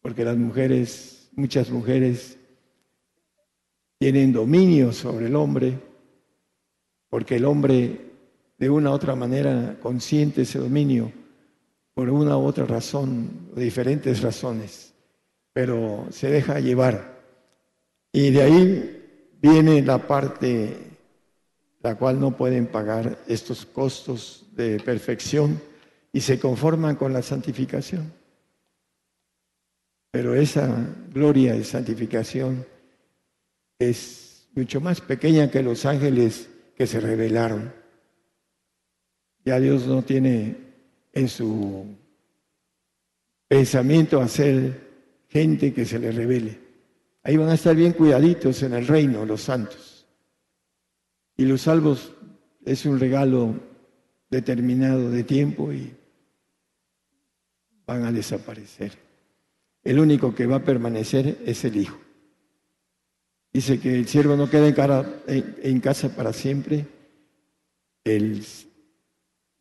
porque 0.00 0.24
las 0.24 0.36
mujeres, 0.36 1.28
muchas 1.32 1.70
mujeres 1.70 2.38
tienen 3.98 4.32
dominio 4.32 4.92
sobre 4.92 5.26
el 5.26 5.36
hombre, 5.36 5.78
porque 7.08 7.36
el 7.36 7.44
hombre 7.44 8.00
de 8.58 8.70
una 8.70 8.90
u 8.90 8.94
otra 8.94 9.14
manera 9.14 9.78
consiente 9.80 10.42
ese 10.42 10.58
dominio 10.58 11.12
por 11.94 12.10
una 12.10 12.36
u 12.36 12.44
otra 12.44 12.66
razón, 12.66 13.50
diferentes 13.54 14.20
razones, 14.20 14.92
pero 15.52 16.06
se 16.10 16.30
deja 16.30 16.60
llevar. 16.60 17.16
Y 18.12 18.30
de 18.30 18.42
ahí 18.42 19.36
viene 19.40 19.82
la 19.82 20.06
parte 20.06 20.76
la 21.86 21.94
cual 21.94 22.18
no 22.18 22.36
pueden 22.36 22.66
pagar 22.66 23.16
estos 23.28 23.64
costos 23.64 24.44
de 24.56 24.80
perfección 24.80 25.62
y 26.12 26.20
se 26.20 26.40
conforman 26.40 26.96
con 26.96 27.12
la 27.12 27.22
santificación. 27.22 28.12
Pero 30.10 30.34
esa 30.34 30.68
gloria 31.12 31.52
de 31.52 31.62
santificación 31.62 32.66
es 33.78 34.48
mucho 34.54 34.80
más 34.80 35.00
pequeña 35.00 35.50
que 35.50 35.62
los 35.62 35.84
ángeles 35.84 36.48
que 36.76 36.86
se 36.86 37.00
revelaron. 37.00 37.72
Ya 39.44 39.60
Dios 39.60 39.86
no 39.86 40.02
tiene 40.02 40.56
en 41.12 41.28
su 41.28 41.86
pensamiento 43.48 44.20
hacer 44.20 44.80
gente 45.28 45.72
que 45.72 45.84
se 45.84 45.98
le 45.98 46.10
revele. 46.10 46.58
Ahí 47.22 47.36
van 47.36 47.48
a 47.48 47.54
estar 47.54 47.74
bien 47.74 47.92
cuidaditos 47.92 48.62
en 48.62 48.74
el 48.74 48.86
reino 48.86 49.24
los 49.24 49.42
santos. 49.42 50.06
Y 51.36 51.44
los 51.44 51.62
salvos 51.62 52.12
es 52.64 52.86
un 52.86 52.98
regalo 52.98 53.54
determinado 54.30 55.10
de 55.10 55.24
tiempo 55.24 55.72
y 55.72 55.94
van 57.86 58.04
a 58.04 58.12
desaparecer. 58.12 58.92
El 59.84 60.00
único 60.00 60.34
que 60.34 60.46
va 60.46 60.56
a 60.56 60.64
permanecer 60.64 61.38
es 61.44 61.64
el 61.64 61.76
Hijo. 61.76 62.05
Dice 63.56 63.80
que 63.80 63.94
el 63.94 64.06
siervo 64.06 64.36
no 64.36 64.50
queda 64.50 64.68
en, 65.28 65.80
casa 65.80 66.10
para 66.10 66.34
siempre, 66.34 66.84
el 68.04 68.44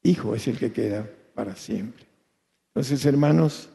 Hijo 0.03 0.35
es 0.35 0.49
el 0.49 0.57
que 0.57 0.73
queda 0.73 1.09
para 1.33 1.55
siempre. 1.55 2.03
Entonces, 2.73 3.05
hermanos, 3.05 3.69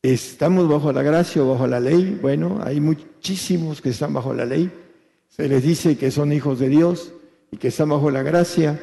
estamos 0.00 0.68
bajo 0.68 0.92
la 0.92 1.02
gracia 1.02 1.42
o 1.42 1.50
bajo 1.50 1.66
la 1.66 1.80
ley. 1.80 2.16
Bueno, 2.22 2.60
hay 2.62 2.78
muchísimos 2.78 3.82
que 3.82 3.88
están 3.88 4.14
bajo 4.14 4.32
la 4.32 4.44
ley. 4.44 4.70
Se 5.28 5.48
les 5.48 5.64
dice 5.64 5.98
que 5.98 6.12
son 6.12 6.32
hijos 6.32 6.60
de 6.60 6.68
Dios 6.68 7.12
y 7.50 7.56
que 7.56 7.66
están 7.66 7.88
bajo 7.88 8.12
la 8.12 8.22
gracia, 8.22 8.80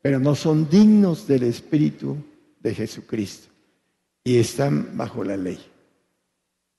pero 0.00 0.20
no 0.20 0.36
son 0.36 0.68
dignos 0.70 1.26
del 1.26 1.42
Espíritu 1.42 2.18
de 2.60 2.72
Jesucristo 2.72 3.48
y 4.22 4.36
están 4.36 4.96
bajo 4.96 5.24
la 5.24 5.36
ley. 5.36 5.58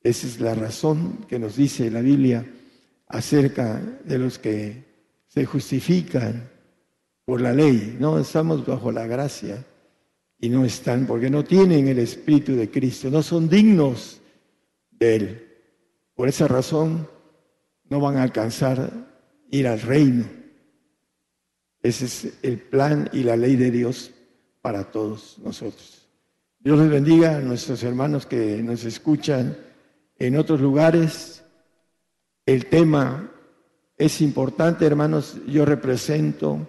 Esa 0.02 0.26
es 0.26 0.40
la 0.40 0.56
razón 0.56 1.26
que 1.28 1.38
nos 1.38 1.58
dice 1.58 1.92
la 1.92 2.00
Biblia 2.00 2.46
acerca 3.14 3.80
de 4.04 4.18
los 4.18 4.40
que 4.40 4.84
se 5.28 5.46
justifican 5.46 6.50
por 7.26 7.42
la 7.42 7.54
ley. 7.54 7.96
No 8.00 8.20
estamos 8.20 8.66
bajo 8.66 8.92
la 8.92 9.06
gracia 9.06 9.64
y 10.40 10.50
no 10.50 10.66
están 10.66 11.06
porque 11.06 11.30
no 11.30 11.44
tienen 11.44 11.88
el 11.88 12.00
Espíritu 12.00 12.56
de 12.56 12.72
Cristo, 12.72 13.12
no 13.12 13.22
son 13.22 13.48
dignos 13.48 14.20
de 14.90 15.16
Él. 15.16 15.48
Por 16.16 16.28
esa 16.28 16.48
razón 16.48 17.08
no 17.88 18.00
van 18.00 18.18
a 18.18 18.24
alcanzar 18.24 18.92
ir 19.52 19.68
al 19.68 19.80
reino. 19.80 20.26
Ese 21.84 22.06
es 22.06 22.34
el 22.42 22.60
plan 22.60 23.10
y 23.14 23.24
la 23.24 23.38
ley 23.38 23.56
de 23.56 23.70
Dios 23.70 24.12
para 24.62 24.86
todos 24.86 25.38
nosotros. 25.44 26.08
Dios 26.60 26.80
les 26.80 26.90
bendiga 26.90 27.38
a 27.38 27.42
nuestros 27.42 27.84
hermanos 27.84 28.26
que 28.26 28.64
nos 28.64 28.86
escuchan 28.86 29.56
en 30.18 30.36
otros 30.36 30.62
lugares. 30.62 31.43
El 32.46 32.66
tema 32.66 33.32
es 33.98 34.22
importante, 34.22 34.86
hermanos. 34.86 35.38
Yo 35.48 35.66
represento 35.66 36.68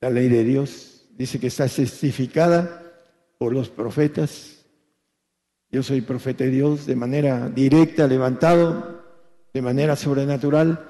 la 0.00 0.10
ley 0.10 0.28
de 0.28 0.44
Dios. 0.44 1.06
Dice 1.16 1.40
que 1.40 1.46
está 1.46 1.66
testificada 1.68 2.92
por 3.38 3.52
los 3.52 3.70
profetas. 3.70 4.64
Yo 5.70 5.82
soy 5.82 6.00
profeta 6.00 6.44
de 6.44 6.50
Dios 6.50 6.86
de 6.86 6.96
manera 6.96 7.48
directa, 7.48 8.06
levantado, 8.06 9.02
de 9.52 9.62
manera 9.62 9.96
sobrenatural. 9.96 10.86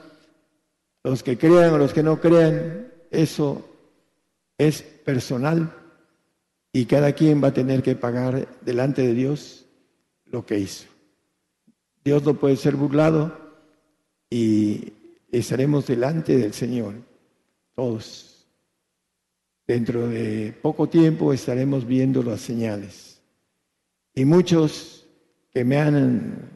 Los 1.04 1.22
que 1.22 1.38
crean 1.38 1.72
o 1.72 1.78
los 1.78 1.92
que 1.92 2.02
no 2.02 2.20
crean, 2.20 2.92
eso 3.10 3.64
es 4.58 4.82
personal 4.82 5.72
y 6.72 6.86
cada 6.86 7.12
quien 7.12 7.42
va 7.42 7.48
a 7.48 7.54
tener 7.54 7.82
que 7.82 7.94
pagar 7.96 8.48
delante 8.60 9.02
de 9.02 9.14
Dios 9.14 9.66
lo 10.26 10.44
que 10.44 10.58
hizo. 10.58 10.86
Dios 12.04 12.24
no 12.24 12.34
puede 12.34 12.56
ser 12.56 12.76
burlado 12.76 13.47
y 14.30 14.92
estaremos 15.30 15.86
delante 15.86 16.36
del 16.36 16.52
Señor, 16.52 16.94
todos. 17.74 18.46
Dentro 19.66 20.08
de 20.08 20.54
poco 20.62 20.88
tiempo 20.88 21.32
estaremos 21.32 21.86
viendo 21.86 22.22
las 22.22 22.40
señales. 22.40 23.20
Y 24.14 24.24
muchos 24.24 25.06
que 25.52 25.64
me 25.64 25.76
han 25.78 26.50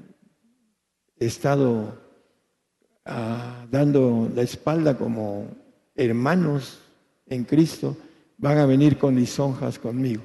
estado 1.18 2.00
ah, 3.04 3.66
dando 3.70 4.30
la 4.34 4.42
espalda 4.42 4.96
como 4.96 5.46
hermanos 5.94 6.80
en 7.26 7.44
Cristo, 7.44 7.96
van 8.38 8.58
a 8.58 8.66
venir 8.66 8.98
con 8.98 9.14
lisonjas 9.14 9.78
conmigo. 9.78 10.22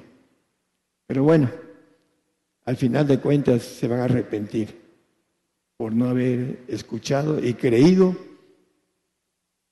Pero 1.06 1.22
bueno, 1.24 1.50
al 2.64 2.76
final 2.76 3.06
de 3.06 3.20
cuentas 3.20 3.62
se 3.62 3.86
van 3.86 4.00
a 4.00 4.04
arrepentir 4.04 4.87
por 5.78 5.94
no 5.94 6.08
haber 6.08 6.64
escuchado 6.66 7.38
y 7.42 7.54
creído 7.54 8.16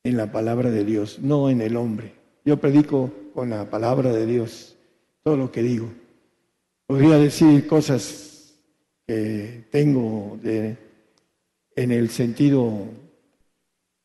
en 0.04 0.16
la 0.16 0.30
palabra 0.30 0.70
de 0.70 0.84
Dios, 0.84 1.18
no 1.18 1.50
en 1.50 1.60
el 1.60 1.76
hombre. 1.76 2.14
Yo 2.44 2.58
predico 2.58 3.12
con 3.34 3.50
la 3.50 3.68
palabra 3.68 4.12
de 4.12 4.24
Dios 4.24 4.76
todo 5.24 5.36
lo 5.36 5.50
que 5.50 5.62
digo. 5.62 5.92
Podría 6.86 7.18
decir 7.18 7.66
cosas 7.66 8.54
que 9.04 9.64
tengo 9.72 10.38
de, 10.40 10.76
en 11.74 11.90
el 11.90 12.08
sentido 12.10 12.86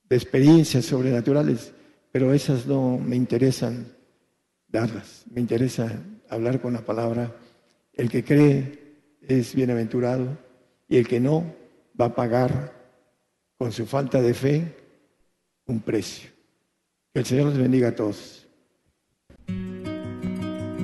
de 0.09 0.15
experiencias 0.15 0.85
sobrenaturales, 0.85 1.71
pero 2.11 2.33
esas 2.33 2.65
no 2.65 2.97
me 2.97 3.15
interesan 3.15 3.85
darlas. 4.67 5.23
Me 5.31 5.39
interesa 5.39 6.01
hablar 6.29 6.59
con 6.61 6.73
la 6.73 6.81
palabra. 6.81 7.35
El 7.93 8.09
que 8.09 8.23
cree 8.23 8.95
es 9.21 9.53
bienaventurado 9.53 10.35
y 10.89 10.97
el 10.97 11.07
que 11.07 11.19
no 11.19 11.60
va 11.99 12.05
a 12.05 12.15
pagar 12.15 12.73
con 13.57 13.71
su 13.71 13.85
falta 13.85 14.21
de 14.21 14.33
fe 14.33 14.75
un 15.67 15.79
precio. 15.79 16.29
Que 17.13 17.19
el 17.19 17.25
Señor 17.25 17.45
los 17.47 17.57
bendiga 17.57 17.89
a 17.89 17.95
todos. 17.95 18.47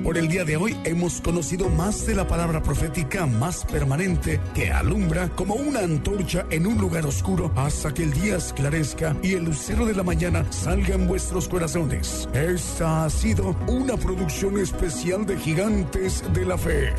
Por 0.08 0.16
el 0.16 0.28
día 0.28 0.42
de 0.44 0.56
hoy 0.56 0.74
hemos 0.84 1.20
conocido 1.20 1.68
más 1.68 2.06
de 2.06 2.14
la 2.14 2.26
palabra 2.26 2.62
profética 2.62 3.26
más 3.26 3.66
permanente 3.66 4.40
que 4.54 4.70
alumbra 4.70 5.28
como 5.36 5.54
una 5.54 5.80
antorcha 5.80 6.46
en 6.50 6.66
un 6.66 6.78
lugar 6.78 7.04
oscuro 7.04 7.52
hasta 7.56 7.92
que 7.92 8.04
el 8.04 8.12
día 8.12 8.36
esclarezca 8.36 9.14
y 9.22 9.34
el 9.34 9.44
lucero 9.44 9.84
de 9.84 9.94
la 9.94 10.02
mañana 10.02 10.50
salga 10.50 10.94
en 10.94 11.06
vuestros 11.06 11.46
corazones. 11.46 12.26
Esta 12.32 13.04
ha 13.04 13.10
sido 13.10 13.54
una 13.66 13.98
producción 13.98 14.58
especial 14.58 15.26
de 15.26 15.36
Gigantes 15.36 16.24
de 16.32 16.46
la 16.46 16.56
Fe. 16.56 16.94